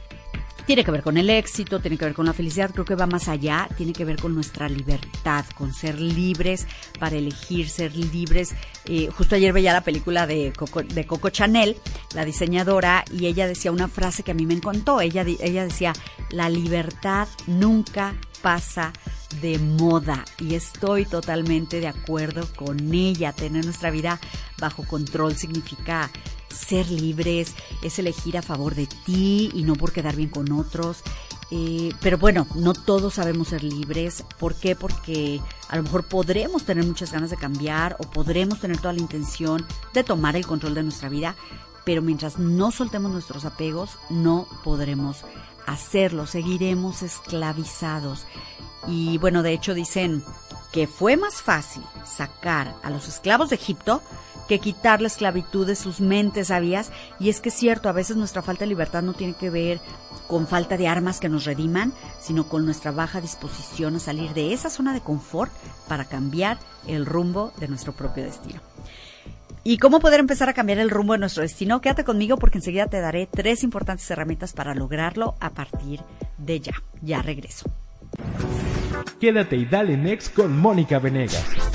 tiene 0.68 0.84
que 0.84 0.90
ver 0.90 1.02
con 1.02 1.16
el 1.16 1.30
éxito, 1.30 1.80
tiene 1.80 1.96
que 1.96 2.04
ver 2.04 2.12
con 2.12 2.26
la 2.26 2.34
felicidad, 2.34 2.70
creo 2.70 2.84
que 2.84 2.94
va 2.94 3.06
más 3.06 3.28
allá, 3.28 3.66
tiene 3.78 3.94
que 3.94 4.04
ver 4.04 4.20
con 4.20 4.34
nuestra 4.34 4.68
libertad, 4.68 5.46
con 5.56 5.72
ser 5.72 5.98
libres 5.98 6.66
para 6.98 7.16
elegir, 7.16 7.70
ser 7.70 7.96
libres. 7.96 8.54
Eh, 8.84 9.08
justo 9.16 9.34
ayer 9.34 9.54
veía 9.54 9.72
la 9.72 9.80
película 9.80 10.26
de 10.26 10.52
Coco, 10.54 10.82
de 10.82 11.06
Coco 11.06 11.30
Chanel, 11.30 11.78
la 12.14 12.26
diseñadora, 12.26 13.02
y 13.10 13.24
ella 13.28 13.46
decía 13.46 13.72
una 13.72 13.88
frase 13.88 14.22
que 14.22 14.32
a 14.32 14.34
mí 14.34 14.44
me 14.44 14.52
encantó. 14.52 15.00
Ella, 15.00 15.24
decía, 15.24 15.94
la 16.32 16.50
libertad 16.50 17.28
nunca 17.46 18.14
pasa 18.42 18.92
de 19.40 19.58
moda 19.58 20.26
y 20.38 20.54
estoy 20.54 21.06
totalmente 21.06 21.80
de 21.80 21.88
acuerdo 21.88 22.46
con 22.56 22.92
ella. 22.92 23.32
Tener 23.32 23.64
nuestra 23.64 23.90
vida 23.90 24.20
bajo 24.58 24.84
control 24.84 25.34
significa 25.34 26.10
ser 26.48 26.90
libres, 26.90 27.54
es 27.82 27.98
elegir 27.98 28.38
a 28.38 28.42
favor 28.42 28.74
de 28.74 28.86
ti 28.86 29.50
y 29.54 29.62
no 29.62 29.74
por 29.74 29.92
quedar 29.92 30.16
bien 30.16 30.30
con 30.30 30.50
otros. 30.52 31.02
Eh, 31.50 31.94
pero 32.00 32.18
bueno, 32.18 32.46
no 32.54 32.74
todos 32.74 33.14
sabemos 33.14 33.48
ser 33.48 33.64
libres. 33.64 34.24
¿Por 34.38 34.54
qué? 34.54 34.76
Porque 34.76 35.40
a 35.68 35.76
lo 35.76 35.82
mejor 35.82 36.06
podremos 36.06 36.64
tener 36.64 36.84
muchas 36.84 37.12
ganas 37.12 37.30
de 37.30 37.36
cambiar 37.36 37.96
o 37.98 38.04
podremos 38.04 38.60
tener 38.60 38.78
toda 38.78 38.92
la 38.92 39.00
intención 39.00 39.66
de 39.94 40.04
tomar 40.04 40.36
el 40.36 40.46
control 40.46 40.74
de 40.74 40.82
nuestra 40.82 41.08
vida, 41.08 41.36
pero 41.84 42.02
mientras 42.02 42.38
no 42.38 42.70
soltemos 42.70 43.10
nuestros 43.10 43.44
apegos, 43.44 43.98
no 44.10 44.46
podremos 44.62 45.24
hacerlo, 45.66 46.26
seguiremos 46.26 47.02
esclavizados. 47.02 48.26
Y 48.86 49.18
bueno, 49.18 49.42
de 49.42 49.52
hecho 49.52 49.74
dicen 49.74 50.22
que 50.72 50.86
fue 50.86 51.16
más 51.16 51.40
fácil 51.42 51.82
sacar 52.04 52.74
a 52.82 52.90
los 52.90 53.08
esclavos 53.08 53.50
de 53.50 53.56
Egipto 53.56 54.02
que 54.48 54.58
quitar 54.58 55.00
la 55.00 55.08
esclavitud 55.08 55.66
de 55.66 55.76
sus 55.76 56.00
mentes, 56.00 56.48
¿sabías? 56.48 56.90
Y 57.20 57.28
es 57.28 57.40
que 57.40 57.50
es 57.50 57.54
cierto, 57.54 57.88
a 57.88 57.92
veces 57.92 58.16
nuestra 58.16 58.42
falta 58.42 58.64
de 58.64 58.68
libertad 58.68 59.02
no 59.02 59.14
tiene 59.14 59.34
que 59.34 59.50
ver 59.50 59.80
con 60.26 60.46
falta 60.46 60.76
de 60.76 60.88
armas 60.88 61.20
que 61.20 61.28
nos 61.28 61.44
rediman, 61.44 61.92
sino 62.20 62.48
con 62.48 62.64
nuestra 62.64 62.90
baja 62.90 63.20
disposición 63.20 63.96
a 63.96 64.00
salir 64.00 64.34
de 64.34 64.52
esa 64.52 64.70
zona 64.70 64.92
de 64.92 65.00
confort 65.00 65.52
para 65.86 66.06
cambiar 66.06 66.58
el 66.86 67.06
rumbo 67.06 67.52
de 67.58 67.68
nuestro 67.68 67.92
propio 67.92 68.24
destino. 68.24 68.60
¿Y 69.64 69.78
cómo 69.78 70.00
poder 70.00 70.20
empezar 70.20 70.48
a 70.48 70.54
cambiar 70.54 70.78
el 70.78 70.88
rumbo 70.88 71.12
de 71.12 71.18
nuestro 71.18 71.42
destino? 71.42 71.80
Quédate 71.80 72.04
conmigo 72.04 72.38
porque 72.38 72.58
enseguida 72.58 72.86
te 72.86 73.00
daré 73.00 73.28
tres 73.30 73.62
importantes 73.62 74.10
herramientas 74.10 74.52
para 74.52 74.74
lograrlo 74.74 75.34
a 75.40 75.50
partir 75.50 76.00
de 76.38 76.60
ya. 76.60 76.74
Ya 77.02 77.20
regreso. 77.20 77.70
Quédate 79.20 79.56
y 79.56 79.66
dale 79.66 79.96
next 79.96 80.34
con 80.34 80.56
Mónica 80.56 80.98
Venegas. 80.98 81.67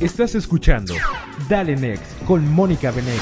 Estás 0.00 0.34
escuchando 0.34 0.94
Dale 1.46 1.76
Next 1.76 2.24
con 2.24 2.50
Mónica 2.50 2.90
Venegas. 2.90 3.20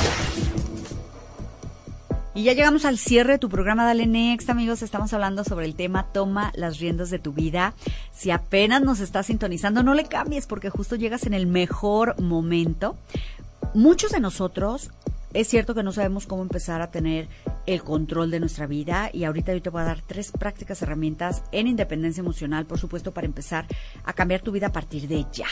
Y 2.37 2.45
ya 2.45 2.53
llegamos 2.53 2.85
al 2.85 2.99
cierre 2.99 3.33
de 3.33 3.39
tu 3.41 3.49
programa 3.49 3.85
Dale 3.85 4.07
Next, 4.07 4.49
amigos. 4.49 4.83
Estamos 4.83 5.13
hablando 5.13 5.43
sobre 5.43 5.67
el 5.67 5.75
tema 5.75 6.07
Toma 6.13 6.53
las 6.55 6.79
riendas 6.79 7.11
de 7.11 7.19
tu 7.19 7.33
vida. 7.33 7.75
Si 8.13 8.31
apenas 8.31 8.81
nos 8.81 9.01
estás 9.01 9.27
sintonizando, 9.27 9.83
no 9.83 9.93
le 9.93 10.05
cambies 10.05 10.47
porque 10.47 10.71
justo 10.71 10.95
llegas 10.95 11.27
en 11.27 11.35
el 11.35 11.49
mejor 11.49 12.15
momento. 12.21 12.97
Muchos 13.75 14.13
de 14.13 14.21
nosotros 14.21 14.93
es 15.35 15.49
cierto 15.49 15.75
que 15.75 15.83
no 15.83 15.93
sabemos 15.93 16.27
cómo 16.27 16.43
empezar 16.43 16.81
a 16.81 16.91
tener 16.91 17.29
el 17.67 17.83
control 17.83 18.31
de 18.31 18.41
nuestra 18.41 18.67
vida 18.67 19.11
y 19.13 19.25
ahorita 19.25 19.53
yo 19.53 19.61
te 19.61 19.69
voy 19.69 19.83
a 19.83 19.85
dar 19.85 20.01
tres 20.01 20.33
prácticas 20.33 20.81
herramientas 20.81 21.43
en 21.53 21.67
independencia 21.67 22.23
emocional, 22.23 22.65
por 22.65 22.79
supuesto, 22.79 23.13
para 23.13 23.27
empezar 23.27 23.67
a 24.05 24.15
cambiar 24.15 24.41
tu 24.41 24.53
vida 24.53 24.69
a 24.69 24.73
partir 24.73 25.07
de 25.07 25.27
ya, 25.31 25.49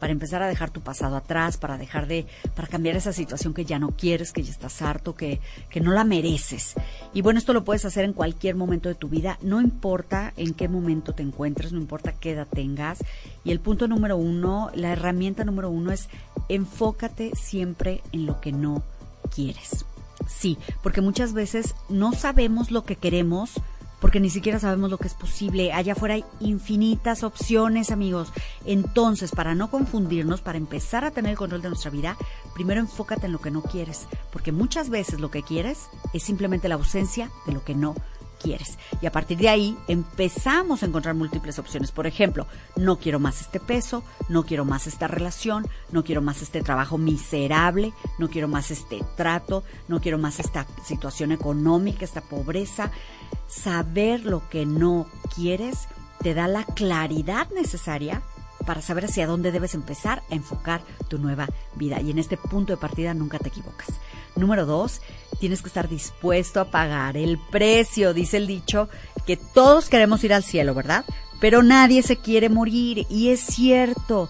para 0.00 0.12
empezar 0.12 0.42
a 0.42 0.48
dejar 0.48 0.70
tu 0.70 0.80
pasado 0.80 1.14
atrás, 1.14 1.56
para 1.56 1.78
dejar 1.78 2.08
de, 2.08 2.26
para 2.56 2.66
cambiar 2.66 2.96
esa 2.96 3.12
situación 3.12 3.54
que 3.54 3.64
ya 3.64 3.78
no 3.78 3.90
quieres, 3.90 4.32
que 4.32 4.42
ya 4.42 4.50
estás 4.50 4.82
harto, 4.82 5.14
que, 5.14 5.40
que 5.70 5.80
no 5.80 5.92
la 5.92 6.02
mereces. 6.02 6.74
Y 7.14 7.22
bueno, 7.22 7.38
esto 7.38 7.52
lo 7.52 7.64
puedes 7.64 7.84
hacer 7.84 8.04
en 8.04 8.14
cualquier 8.14 8.56
momento 8.56 8.88
de 8.88 8.96
tu 8.96 9.08
vida, 9.08 9.38
no 9.40 9.60
importa 9.60 10.32
en 10.36 10.54
qué 10.54 10.66
momento 10.66 11.12
te 11.12 11.22
encuentres, 11.22 11.72
no 11.72 11.78
importa 11.78 12.12
qué 12.12 12.32
edad 12.32 12.48
tengas. 12.52 12.98
Y 13.44 13.52
el 13.52 13.60
punto 13.60 13.86
número 13.86 14.16
uno, 14.16 14.70
la 14.74 14.92
herramienta 14.92 15.44
número 15.44 15.70
uno 15.70 15.92
es 15.92 16.08
enfócate 16.48 17.30
siempre 17.34 18.02
en 18.12 18.26
lo 18.26 18.40
que 18.40 18.50
no 18.50 18.82
quieres. 19.34 19.84
Sí, 20.26 20.58
porque 20.82 21.00
muchas 21.00 21.32
veces 21.32 21.74
no 21.88 22.12
sabemos 22.12 22.70
lo 22.70 22.84
que 22.84 22.96
queremos 22.96 23.60
porque 24.02 24.18
ni 24.18 24.30
siquiera 24.30 24.58
sabemos 24.58 24.90
lo 24.90 24.98
que 24.98 25.06
es 25.06 25.14
posible. 25.14 25.72
Allá 25.72 25.92
afuera 25.92 26.14
hay 26.14 26.24
infinitas 26.40 27.22
opciones, 27.22 27.92
amigos. 27.92 28.32
Entonces, 28.66 29.30
para 29.30 29.54
no 29.54 29.70
confundirnos, 29.70 30.40
para 30.40 30.58
empezar 30.58 31.04
a 31.04 31.12
tener 31.12 31.30
el 31.30 31.38
control 31.38 31.62
de 31.62 31.68
nuestra 31.68 31.92
vida, 31.92 32.16
primero 32.52 32.80
enfócate 32.80 33.26
en 33.26 33.32
lo 33.32 33.40
que 33.40 33.52
no 33.52 33.62
quieres, 33.62 34.08
porque 34.32 34.50
muchas 34.50 34.90
veces 34.90 35.20
lo 35.20 35.30
que 35.30 35.44
quieres 35.44 35.88
es 36.12 36.24
simplemente 36.24 36.68
la 36.68 36.74
ausencia 36.74 37.30
de 37.46 37.52
lo 37.52 37.64
que 37.64 37.76
no 37.76 37.94
quieres. 38.42 38.78
Y 39.00 39.06
a 39.06 39.12
partir 39.12 39.38
de 39.38 39.48
ahí 39.48 39.76
empezamos 39.88 40.82
a 40.82 40.86
encontrar 40.86 41.14
múltiples 41.14 41.58
opciones. 41.58 41.92
Por 41.92 42.06
ejemplo, 42.06 42.46
no 42.76 42.98
quiero 42.98 43.18
más 43.18 43.40
este 43.40 43.60
peso, 43.60 44.02
no 44.28 44.44
quiero 44.44 44.64
más 44.64 44.86
esta 44.86 45.08
relación, 45.08 45.66
no 45.90 46.04
quiero 46.04 46.22
más 46.22 46.42
este 46.42 46.62
trabajo 46.62 46.98
miserable, 46.98 47.92
no 48.18 48.28
quiero 48.28 48.48
más 48.48 48.70
este 48.70 49.02
trato, 49.16 49.62
no 49.88 50.00
quiero 50.00 50.18
más 50.18 50.40
esta 50.40 50.66
situación 50.84 51.32
económica, 51.32 52.04
esta 52.04 52.20
pobreza. 52.20 52.90
Saber 53.48 54.24
lo 54.24 54.48
que 54.48 54.66
no 54.66 55.06
quieres 55.34 55.88
te 56.22 56.34
da 56.34 56.48
la 56.48 56.64
claridad 56.64 57.48
necesaria 57.50 58.22
para 58.64 58.82
saber 58.82 59.04
hacia 59.04 59.26
dónde 59.26 59.52
debes 59.52 59.74
empezar 59.74 60.22
a 60.30 60.34
enfocar 60.34 60.82
tu 61.08 61.18
nueva 61.18 61.48
vida. 61.74 62.00
Y 62.00 62.10
en 62.10 62.18
este 62.18 62.36
punto 62.36 62.72
de 62.72 62.76
partida 62.76 63.14
nunca 63.14 63.38
te 63.38 63.48
equivocas. 63.48 63.88
Número 64.36 64.66
dos, 64.66 65.00
tienes 65.40 65.62
que 65.62 65.68
estar 65.68 65.88
dispuesto 65.88 66.60
a 66.60 66.70
pagar 66.70 67.16
el 67.16 67.38
precio. 67.50 68.14
Dice 68.14 68.38
el 68.38 68.46
dicho 68.46 68.88
que 69.26 69.36
todos 69.36 69.88
queremos 69.88 70.24
ir 70.24 70.32
al 70.32 70.44
cielo, 70.44 70.74
¿verdad? 70.74 71.04
Pero 71.40 71.62
nadie 71.62 72.02
se 72.02 72.16
quiere 72.16 72.48
morir. 72.48 73.06
Y 73.10 73.30
es 73.30 73.40
cierto, 73.40 74.28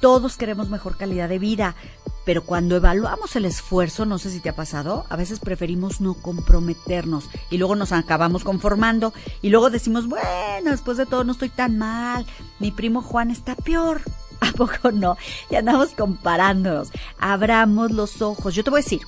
todos 0.00 0.36
queremos 0.36 0.68
mejor 0.68 0.96
calidad 0.96 1.28
de 1.28 1.38
vida. 1.38 1.74
Pero 2.24 2.44
cuando 2.44 2.76
evaluamos 2.76 3.36
el 3.36 3.44
esfuerzo, 3.44 4.06
no 4.06 4.18
sé 4.18 4.30
si 4.30 4.40
te 4.40 4.48
ha 4.48 4.56
pasado, 4.56 5.04
a 5.10 5.16
veces 5.16 5.40
preferimos 5.40 6.00
no 6.00 6.14
comprometernos 6.14 7.28
y 7.50 7.58
luego 7.58 7.76
nos 7.76 7.92
acabamos 7.92 8.44
conformando 8.44 9.12
y 9.42 9.50
luego 9.50 9.70
decimos, 9.70 10.08
bueno, 10.08 10.70
después 10.70 10.96
de 10.96 11.06
todo 11.06 11.24
no 11.24 11.32
estoy 11.32 11.50
tan 11.50 11.76
mal, 11.76 12.26
mi 12.58 12.70
primo 12.70 13.02
Juan 13.02 13.30
está 13.30 13.54
peor. 13.54 14.02
¿A 14.40 14.52
poco 14.52 14.90
no? 14.90 15.16
Y 15.50 15.54
andamos 15.54 15.90
comparándonos. 15.90 16.90
Abramos 17.18 17.92
los 17.92 18.20
ojos. 18.20 18.54
Yo 18.54 18.64
te 18.64 18.70
voy 18.70 18.80
a 18.80 18.82
decir, 18.82 19.02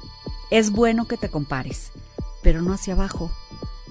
es 0.50 0.70
bueno 0.70 1.06
que 1.06 1.16
te 1.16 1.28
compares, 1.28 1.92
pero 2.42 2.62
no 2.62 2.72
hacia 2.72 2.94
abajo, 2.94 3.30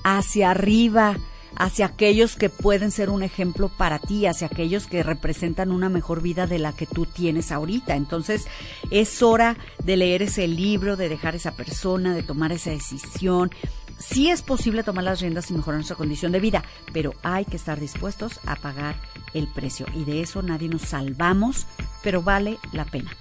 hacia 0.04 0.52
arriba, 0.52 1.18
hacia 1.56 1.88
aquellos 1.88 2.36
que 2.36 2.50
pueden 2.50 2.92
ser 2.92 3.10
un 3.10 3.24
ejemplo 3.24 3.70
para 3.70 4.00
ti, 4.00 4.26
hacia 4.26 4.48
aquellos 4.48 4.88
que 4.88 5.04
representan 5.04 5.72
una 5.72 5.90
mejor 5.90 6.22
vida 6.22 6.48
de 6.48 6.60
la 6.60 6.74
que 6.74 6.86
tú 6.86 7.06
tienes 7.06 7.52
ahorita. 7.52 7.96
Entonces 7.96 8.48
es 8.92 9.22
hora 9.22 9.58
de 9.84 9.98
leer 9.98 10.22
ese 10.22 10.48
libro, 10.48 10.96
de 10.96 11.10
dejar 11.10 11.36
esa 11.36 11.52
persona, 11.52 12.14
de 12.14 12.24
tomar 12.24 12.52
esa 12.52 12.72
decisión. 12.72 13.52
Sí 13.98 14.30
es 14.30 14.42
posible 14.42 14.84
tomar 14.84 15.06
las 15.06 15.22
riendas 15.22 15.50
y 15.50 15.54
mejorar 15.54 15.78
nuestra 15.78 15.96
condición 15.96 16.32
de 16.32 16.40
vida, 16.40 16.64
pero 16.92 17.14
hay 17.24 17.46
que 17.46 17.56
estar 17.56 17.80
dispuestos 17.80 18.40
a 18.46 18.56
pagar 18.56 18.96
el 19.34 19.48
precio. 19.48 19.86
Y 19.94 20.04
de 20.04 20.22
eso 20.22 20.42
nadie 20.42 20.68
nos 20.68 20.82
salvamos, 20.82 21.66
pero 22.04 22.22
vale 22.22 22.58
la 22.74 22.86
pena. 22.86 23.12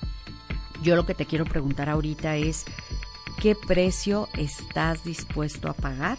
Yo 0.83 0.97
lo 0.97 1.07
que 1.07 1.15
te 1.15 1.27
quiero 1.27 1.45
preguntar 1.45 1.89
ahorita 1.89 2.37
es, 2.37 2.67
¿Qué 3.41 3.55
precio 3.55 4.29
estás 4.39 5.05
dispuesto 5.05 5.69
a 5.69 5.75
pagar 5.75 6.19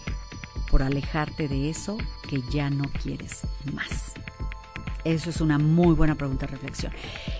por 0.70 0.84
alejarte 0.84 1.48
de 1.48 1.70
eso 1.70 1.98
que 2.30 2.42
ya 2.50 2.70
no 2.70 2.86
quieres 3.02 3.42
más? 3.74 4.14
Eso 5.04 5.30
es 5.30 5.40
una 5.40 5.60
muy 5.60 5.94
buena 5.94 6.16
pregunta 6.16 6.48
de 6.48 6.54
reflexión. 6.54 6.92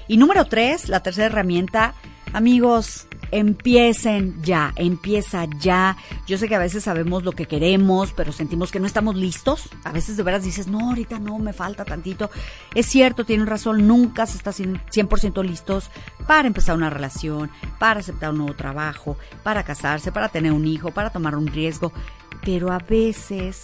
Y 0.08 0.18
número 0.18 0.46
tres, 0.46 0.88
la 0.88 1.02
tercera 1.02 1.28
herramienta, 1.28 1.96
amigos, 2.32 3.08
empiecen 3.32 4.42
ya, 4.44 4.72
empieza 4.76 5.46
ya. 5.60 5.98
Yo 6.28 6.38
sé 6.38 6.48
que 6.48 6.56
a 6.56 6.60
veces 6.60 6.84
sabemos 6.84 7.24
lo 7.24 7.32
que 7.32 7.48
queremos, 7.48 8.14
pero 8.14 8.32
sentimos 8.32 8.72
que 8.72 8.80
no 8.80 8.88
estamos 8.88 9.16
listos. 9.16 9.70
A 9.84 9.92
veces 9.92 10.16
de 10.16 10.24
veras 10.24 10.44
dices, 10.44 10.68
no, 10.68 10.90
ahorita 10.90 11.20
no, 11.20 11.40
me 11.40 11.54
falta 11.54 11.86
tantito. 11.86 12.30
Es 12.74 12.86
cierto, 12.86 13.26
tienen 13.26 13.48
razón, 13.48 13.88
nunca 13.88 14.26
se 14.26 14.38
está 14.38 14.52
100% 14.52 15.44
listos 15.44 15.90
para 16.28 16.48
empezar 16.48 16.76
una 16.76 16.90
relación, 16.90 17.50
para 17.80 18.00
aceptar 18.00 18.32
un 18.32 18.38
nuevo 18.38 18.54
trabajo, 18.54 19.18
para 19.44 19.64
casarse, 19.64 20.12
para 20.12 20.30
tener 20.30 20.52
un 20.52 20.66
hijo, 20.66 20.92
para 20.92 21.10
tomar 21.10 21.36
un 21.36 21.48
riesgo. 21.48 21.92
Pero 22.46 22.72
a 22.72 22.80
veces 22.80 23.64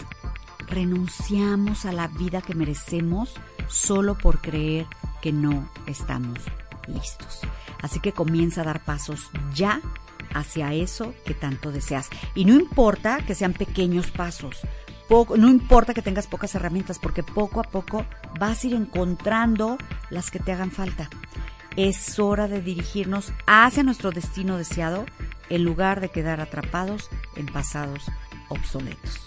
renunciamos 0.67 1.85
a 1.85 1.93
la 1.93 2.07
vida 2.07 2.41
que 2.41 2.55
merecemos 2.55 3.33
solo 3.67 4.17
por 4.17 4.41
creer 4.41 4.87
que 5.21 5.31
no 5.31 5.69
estamos 5.85 6.39
listos. 6.87 7.39
Así 7.81 7.99
que 7.99 8.11
comienza 8.11 8.61
a 8.61 8.65
dar 8.65 8.83
pasos 8.83 9.29
ya 9.53 9.81
hacia 10.33 10.73
eso 10.73 11.13
que 11.25 11.33
tanto 11.33 11.71
deseas. 11.71 12.09
Y 12.35 12.45
no 12.45 12.55
importa 12.55 13.19
que 13.25 13.35
sean 13.35 13.53
pequeños 13.53 14.11
pasos, 14.11 14.61
no 15.09 15.49
importa 15.49 15.93
que 15.93 16.01
tengas 16.01 16.27
pocas 16.27 16.55
herramientas, 16.55 16.97
porque 16.97 17.21
poco 17.21 17.59
a 17.59 17.63
poco 17.63 18.05
vas 18.39 18.63
a 18.63 18.67
ir 18.67 18.73
encontrando 18.73 19.77
las 20.09 20.31
que 20.31 20.39
te 20.39 20.53
hagan 20.53 20.71
falta. 20.71 21.09
Es 21.75 22.17
hora 22.17 22.47
de 22.47 22.61
dirigirnos 22.61 23.33
hacia 23.45 23.83
nuestro 23.83 24.11
destino 24.11 24.57
deseado 24.57 25.05
en 25.49 25.65
lugar 25.65 25.99
de 25.99 26.09
quedar 26.09 26.39
atrapados 26.39 27.09
en 27.35 27.45
pasados 27.47 28.05
obsoletos. 28.51 29.19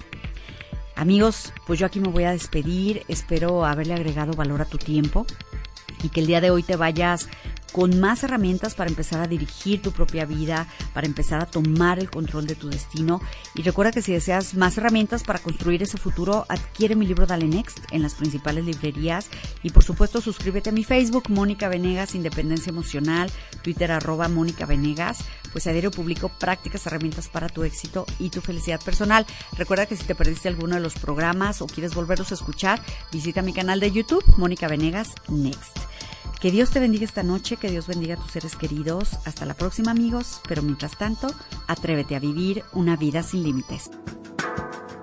Amigos, 0.97 1.53
pues 1.67 1.81
yo 1.81 1.87
aquí 1.87 2.01
me 2.01 2.09
voy 2.09 2.25
a 2.25 2.31
despedir. 2.31 3.03
Espero 3.09 3.65
haberle 3.65 3.95
agregado 3.95 4.33
valor 4.35 4.63
a 4.63 4.67
tu 4.67 4.79
tiempo 4.79 5.27
y 6.03 6.09
que 6.09 6.21
el 6.21 6.27
día 6.27 6.41
de 6.41 6.51
hoy 6.51 6.63
te 6.63 6.77
vayas 6.77 7.29
con 7.75 7.99
más 7.99 8.23
herramientas 8.23 8.77
para 8.77 8.89
empezar 8.89 9.21
a 9.21 9.27
dirigir 9.27 9.83
tu 9.83 9.91
propia 9.91 10.25
vida, 10.25 10.69
para 10.93 11.09
empezar 11.09 11.43
a 11.43 11.47
tomar 11.47 11.99
el 11.99 12.09
control 12.09 12.47
de 12.47 12.55
tu 12.55 12.71
destino. 12.71 13.21
Y 13.57 13.63
recuerda 13.63 13.91
que 13.91 14.01
si 14.01 14.13
deseas 14.13 14.55
más 14.55 14.79
herramientas 14.79 15.25
para 15.25 15.41
construir 15.41 15.83
ese 15.83 15.99
futuro, 15.99 16.47
adquiere 16.49 16.95
mi 16.95 17.05
libro 17.05 17.27
Dale 17.27 17.49
Next 17.49 17.81
en 17.91 18.03
las 18.03 18.15
principales 18.15 18.65
librerías. 18.65 19.29
Y 19.65 19.71
por 19.71 19.83
supuesto, 19.83 20.21
suscríbete 20.21 20.71
a 20.71 20.73
mi 20.73 20.85
Facebook, 20.85 21.29
Mónica 21.31 21.69
Venegas, 21.69 22.15
Independencia 22.15 22.71
Emocional, 22.71 23.29
Twitter 23.63 23.91
arroba 23.91 24.29
Mónica 24.29 24.67
Venegas. 24.67 25.25
Pues 25.51 25.67
a 25.67 25.73
diario 25.73 25.91
publico 25.91 26.29
prácticas, 26.29 26.87
herramientas 26.87 27.29
para 27.29 27.49
tu 27.49 27.65
éxito 27.65 28.07
y 28.21 28.31
tu 28.31 28.41
felicidad 28.41 28.81
personal. 28.81 29.27
Recuerda 29.59 29.87
que 29.87 29.97
si 29.97 30.05
te 30.05 30.15
perdiste 30.15 30.47
alguno 30.47 30.77
de 30.77 30.81
los 30.81 30.95
programas 30.95 31.61
o 31.61 31.67
quieres 31.67 31.93
volverlos 31.93 32.31
a 32.31 32.35
escuchar, 32.35 32.81
visita 33.11 33.43
mi 33.43 33.53
canal 33.53 33.81
de 33.81 33.91
YouTube, 33.91 34.25
Mónica 34.37 34.69
Venegas 34.69 35.13
Next. 35.29 35.94
Que 36.45 36.51
Dios 36.51 36.69
te 36.69 36.79
bendiga 36.79 37.07
esta 37.07 37.23
noche, 37.23 37.57
que 37.57 37.71
Dios 37.71 37.87
bendiga 37.87 38.17
a 38.17 38.19
tus 38.19 38.33
seres 38.33 38.55
queridos. 38.55 39.15
Hasta 39.25 39.47
la 39.47 39.55
próxima 39.55 39.93
amigos, 39.93 40.43
pero 40.47 40.61
mientras 40.61 40.95
tanto, 40.99 41.29
atrévete 41.69 42.17
a 42.17 42.19
vivir 42.19 42.65
una 42.75 42.97
vida 42.97 43.23
sin 43.23 43.45
límites. 43.45 43.91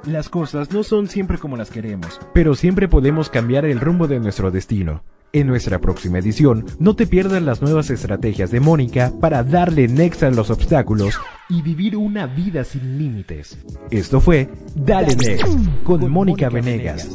Las 0.05 0.29
cosas 0.29 0.69
no 0.71 0.83
son 0.83 1.07
siempre 1.07 1.39
como 1.39 1.57
las 1.57 1.71
queremos, 1.71 2.19
pero 2.31 2.53
siempre 2.53 2.87
podemos 2.87 3.31
cambiar 3.31 3.65
el 3.65 3.79
rumbo 3.79 4.07
de 4.07 4.19
nuestro 4.19 4.51
destino. 4.51 5.03
En 5.33 5.47
nuestra 5.47 5.79
próxima 5.79 6.19
edición, 6.19 6.63
no 6.77 6.95
te 6.95 7.07
pierdas 7.07 7.41
las 7.41 7.59
nuevas 7.59 7.89
estrategias 7.89 8.51
de 8.51 8.59
Mónica 8.59 9.11
para 9.19 9.43
darle 9.43 9.87
next 9.87 10.21
a 10.21 10.29
los 10.29 10.51
obstáculos 10.51 11.19
y 11.49 11.63
vivir 11.63 11.97
una 11.97 12.27
vida 12.27 12.63
sin 12.63 12.99
límites. 12.99 13.57
Esto 13.89 14.21
fue 14.21 14.47
Dale 14.75 15.15
Next 15.15 15.47
con 15.85 16.07
Mónica 16.07 16.49
Venegas. 16.49 17.09